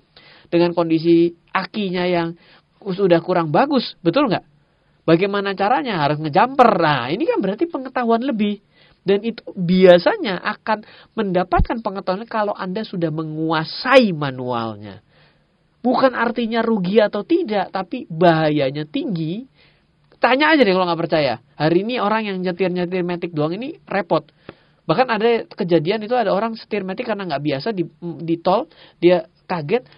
dengan 0.50 0.70
kondisi 0.74 1.30
akinya 1.50 2.06
yang 2.06 2.34
sudah 2.80 3.18
kurang 3.22 3.50
bagus 3.50 3.98
betul 4.02 4.30
nggak? 4.30 4.49
Bagaimana 5.04 5.56
caranya 5.56 6.00
harus 6.00 6.20
ngejumper. 6.20 6.70
Nah 6.80 7.08
ini 7.12 7.24
kan 7.24 7.40
berarti 7.40 7.66
pengetahuan 7.66 8.22
lebih. 8.24 8.60
Dan 9.00 9.24
itu 9.24 9.40
biasanya 9.56 10.44
akan 10.44 10.84
mendapatkan 11.16 11.80
pengetahuan 11.80 12.28
kalau 12.28 12.52
Anda 12.52 12.84
sudah 12.84 13.08
menguasai 13.08 14.12
manualnya. 14.12 15.00
Bukan 15.80 16.12
artinya 16.12 16.60
rugi 16.60 17.00
atau 17.00 17.24
tidak, 17.24 17.72
tapi 17.72 18.04
bahayanya 18.12 18.84
tinggi 18.84 19.48
Tanya 20.20 20.52
aja 20.52 20.60
deh 20.60 20.76
kalau 20.76 20.84
nggak 20.84 21.00
percaya. 21.00 21.40
Hari 21.56 21.80
ini 21.80 21.96
orang 21.96 22.28
yang 22.28 22.36
nyetir-nyetir 22.44 23.00
metik 23.00 23.32
doang 23.32 23.56
ini 23.56 23.80
repot. 23.88 24.28
Bahkan 24.84 25.08
ada 25.08 25.48
kejadian 25.48 26.04
itu 26.04 26.12
ada 26.12 26.36
orang 26.36 26.52
setir 26.60 26.84
metik 26.84 27.08
karena 27.08 27.24
nggak 27.24 27.40
biasa 27.40 27.72
di, 27.72 27.88
di 28.20 28.36
tol, 28.36 28.68
dia 29.00 29.24
kaget 29.48 29.88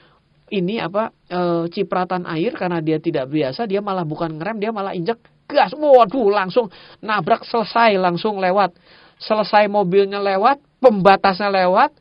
ini 0.52 0.76
apa 0.76 1.08
e, 1.26 1.40
cipratan 1.72 2.28
air 2.28 2.52
karena 2.52 2.84
dia 2.84 3.00
tidak 3.00 3.32
biasa, 3.32 3.64
dia 3.64 3.80
malah 3.80 4.04
bukan 4.04 4.36
ngerem, 4.36 4.60
dia 4.60 4.70
malah 4.70 4.92
injek 4.92 5.18
gas. 5.48 5.72
Waduh, 5.72 6.28
langsung 6.28 6.68
nabrak 7.00 7.48
selesai, 7.48 7.96
langsung 7.96 8.36
lewat. 8.36 8.76
Selesai 9.16 9.66
mobilnya 9.72 10.20
lewat, 10.20 10.60
pembatasnya 10.82 11.48
lewat, 11.48 11.96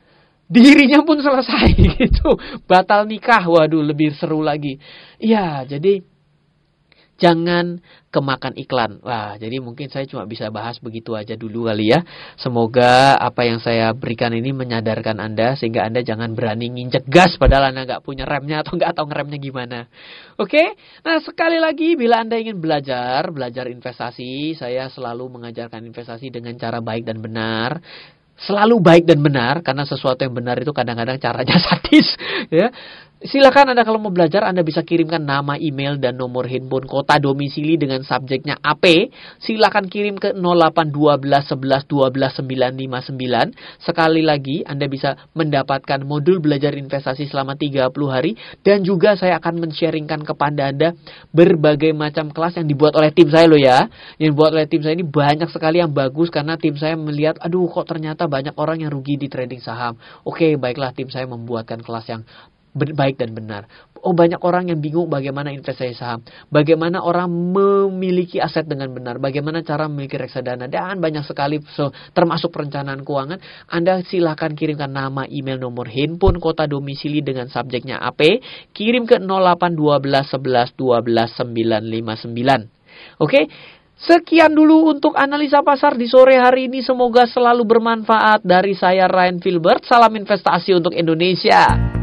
dirinya 0.52 1.00
pun 1.00 1.16
selesai 1.16 1.72
gitu. 2.00 2.36
Batal 2.68 3.08
nikah, 3.08 3.42
waduh 3.48 3.80
lebih 3.80 4.12
seru 4.12 4.44
lagi. 4.44 4.76
Iya, 5.16 5.64
jadi 5.64 6.11
jangan 7.22 7.78
kemakan 8.10 8.58
iklan. 8.58 8.98
Wah, 9.06 9.38
jadi 9.38 9.62
mungkin 9.62 9.86
saya 9.86 10.02
cuma 10.10 10.26
bisa 10.26 10.50
bahas 10.50 10.82
begitu 10.82 11.14
aja 11.14 11.38
dulu 11.38 11.70
kali 11.70 11.94
ya. 11.94 12.02
Semoga 12.34 13.14
apa 13.14 13.46
yang 13.46 13.62
saya 13.62 13.94
berikan 13.94 14.34
ini 14.34 14.50
menyadarkan 14.50 15.22
Anda 15.22 15.54
sehingga 15.54 15.86
Anda 15.86 16.02
jangan 16.02 16.34
berani 16.34 16.74
nginjek 16.74 17.06
gas 17.06 17.38
padahal 17.38 17.70
Anda 17.70 17.86
nggak 17.86 18.02
punya 18.02 18.26
remnya 18.26 18.66
atau 18.66 18.74
nggak 18.74 18.98
tahu 18.98 19.06
ngeremnya 19.06 19.38
gimana. 19.38 19.78
Oke, 20.34 20.74
nah 21.06 21.22
sekali 21.22 21.62
lagi 21.62 21.94
bila 21.94 22.26
Anda 22.26 22.42
ingin 22.42 22.58
belajar, 22.58 23.30
belajar 23.30 23.70
investasi, 23.70 24.58
saya 24.58 24.90
selalu 24.90 25.38
mengajarkan 25.38 25.86
investasi 25.86 26.34
dengan 26.34 26.58
cara 26.58 26.82
baik 26.82 27.06
dan 27.06 27.22
benar 27.22 27.78
selalu 28.42 28.82
baik 28.82 29.04
dan 29.06 29.22
benar 29.22 29.62
karena 29.62 29.86
sesuatu 29.86 30.24
yang 30.26 30.34
benar 30.34 30.58
itu 30.58 30.72
kadang-kadang 30.74 31.20
caranya 31.20 31.56
sadis 31.68 32.08
ya 32.50 32.74
Silakan 33.22 33.70
Anda 33.70 33.86
kalau 33.86 34.02
mau 34.02 34.10
belajar, 34.10 34.42
Anda 34.42 34.66
bisa 34.66 34.82
kirimkan 34.82 35.22
nama, 35.22 35.54
email, 35.54 35.94
dan 35.94 36.18
nomor 36.18 36.50
handphone 36.50 36.90
kota 36.90 37.22
domisili 37.22 37.78
dengan 37.78 38.02
subjeknya 38.02 38.58
AP. 38.58 39.14
Silakan 39.38 39.86
kirim 39.86 40.18
ke 40.18 40.34
0812 40.34 41.22
11 41.54 41.86
12 41.86 42.18
959. 42.42 43.78
Sekali 43.78 44.26
lagi, 44.26 44.66
Anda 44.66 44.90
bisa 44.90 45.14
mendapatkan 45.38 46.02
modul 46.02 46.42
belajar 46.42 46.74
investasi 46.74 47.30
selama 47.30 47.54
30 47.54 47.94
hari. 48.10 48.34
Dan 48.58 48.82
juga 48.82 49.14
saya 49.14 49.38
akan 49.38 49.70
men-sharingkan 49.70 50.26
kepada 50.26 50.74
Anda 50.74 50.98
berbagai 51.30 51.94
macam 51.94 52.34
kelas 52.34 52.58
yang 52.58 52.66
dibuat 52.66 52.98
oleh 52.98 53.14
tim 53.14 53.30
saya 53.30 53.46
loh 53.46 53.60
ya. 53.60 53.86
Yang 54.18 54.34
dibuat 54.34 54.50
oleh 54.50 54.66
tim 54.66 54.82
saya 54.82 54.98
ini 54.98 55.06
banyak 55.06 55.46
sekali 55.54 55.78
yang 55.78 55.94
bagus 55.94 56.26
karena 56.26 56.58
tim 56.58 56.74
saya 56.74 56.98
melihat, 56.98 57.38
aduh 57.38 57.70
kok 57.70 57.86
ternyata 57.86 58.26
banyak 58.26 58.58
orang 58.58 58.82
yang 58.82 58.90
rugi 58.90 59.14
di 59.14 59.30
trading 59.30 59.62
saham. 59.62 59.94
Oke, 60.26 60.58
baiklah 60.58 60.90
tim 60.90 61.06
saya 61.06 61.30
membuatkan 61.30 61.78
kelas 61.86 62.10
yang 62.10 62.26
baik 62.72 63.20
dan 63.20 63.36
benar. 63.36 63.68
Oh 64.02 64.16
banyak 64.16 64.42
orang 64.42 64.66
yang 64.66 64.82
bingung 64.82 65.06
bagaimana 65.06 65.54
investasi 65.54 65.94
saham, 65.94 66.26
bagaimana 66.50 66.98
orang 67.04 67.30
memiliki 67.30 68.42
aset 68.42 68.66
dengan 68.66 68.90
benar, 68.90 69.22
bagaimana 69.22 69.62
cara 69.62 69.86
memiliki 69.86 70.18
reksadana 70.18 70.66
dan 70.66 70.98
banyak 70.98 71.22
sekali 71.22 71.62
so, 71.70 71.94
termasuk 72.10 72.50
perencanaan 72.50 73.06
keuangan. 73.06 73.38
Anda 73.70 74.02
silahkan 74.02 74.58
kirimkan 74.58 74.90
nama, 74.90 75.22
email, 75.30 75.62
nomor 75.62 75.86
handphone, 75.86 76.42
kota 76.42 76.66
domisili 76.66 77.22
dengan 77.22 77.46
subjeknya 77.46 78.02
AP, 78.02 78.42
kirim 78.74 79.06
ke 79.06 79.22
0812 79.22 80.34
11 80.34 80.74
12 80.74 81.94
959. 81.94 83.22
Oke? 83.22 83.46
Sekian 84.02 84.50
dulu 84.50 84.90
untuk 84.90 85.14
analisa 85.14 85.62
pasar 85.62 85.94
di 85.94 86.10
sore 86.10 86.34
hari 86.34 86.66
ini. 86.66 86.82
Semoga 86.82 87.22
selalu 87.22 87.62
bermanfaat. 87.62 88.42
Dari 88.42 88.74
saya 88.74 89.06
Ryan 89.06 89.38
Filbert. 89.38 89.86
Salam 89.86 90.18
investasi 90.18 90.74
untuk 90.74 90.90
Indonesia. 90.90 92.01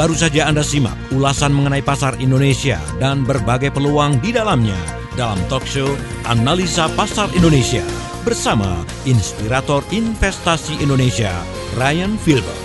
Baru 0.00 0.16
saja 0.16 0.48
Anda 0.48 0.64
simak 0.64 0.96
ulasan 1.12 1.52
mengenai 1.52 1.84
pasar 1.84 2.16
Indonesia 2.24 2.80
dan 2.96 3.20
berbagai 3.20 3.68
peluang 3.68 4.16
di 4.24 4.32
dalamnya 4.32 4.80
dalam 5.12 5.36
talk 5.52 5.60
show 5.68 5.92
Analisa 6.24 6.88
Pasar 6.96 7.28
Indonesia 7.36 7.84
bersama 8.24 8.80
inspirator 9.04 9.84
investasi 9.92 10.80
Indonesia 10.80 11.28
Ryan 11.76 12.16
Filber. 12.16 12.56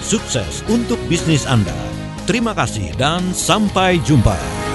Sukses 0.00 0.64
untuk 0.72 0.96
bisnis 1.12 1.44
Anda. 1.44 1.76
Terima 2.24 2.56
kasih 2.56 2.96
dan 2.96 3.36
sampai 3.36 4.00
jumpa. 4.00 4.67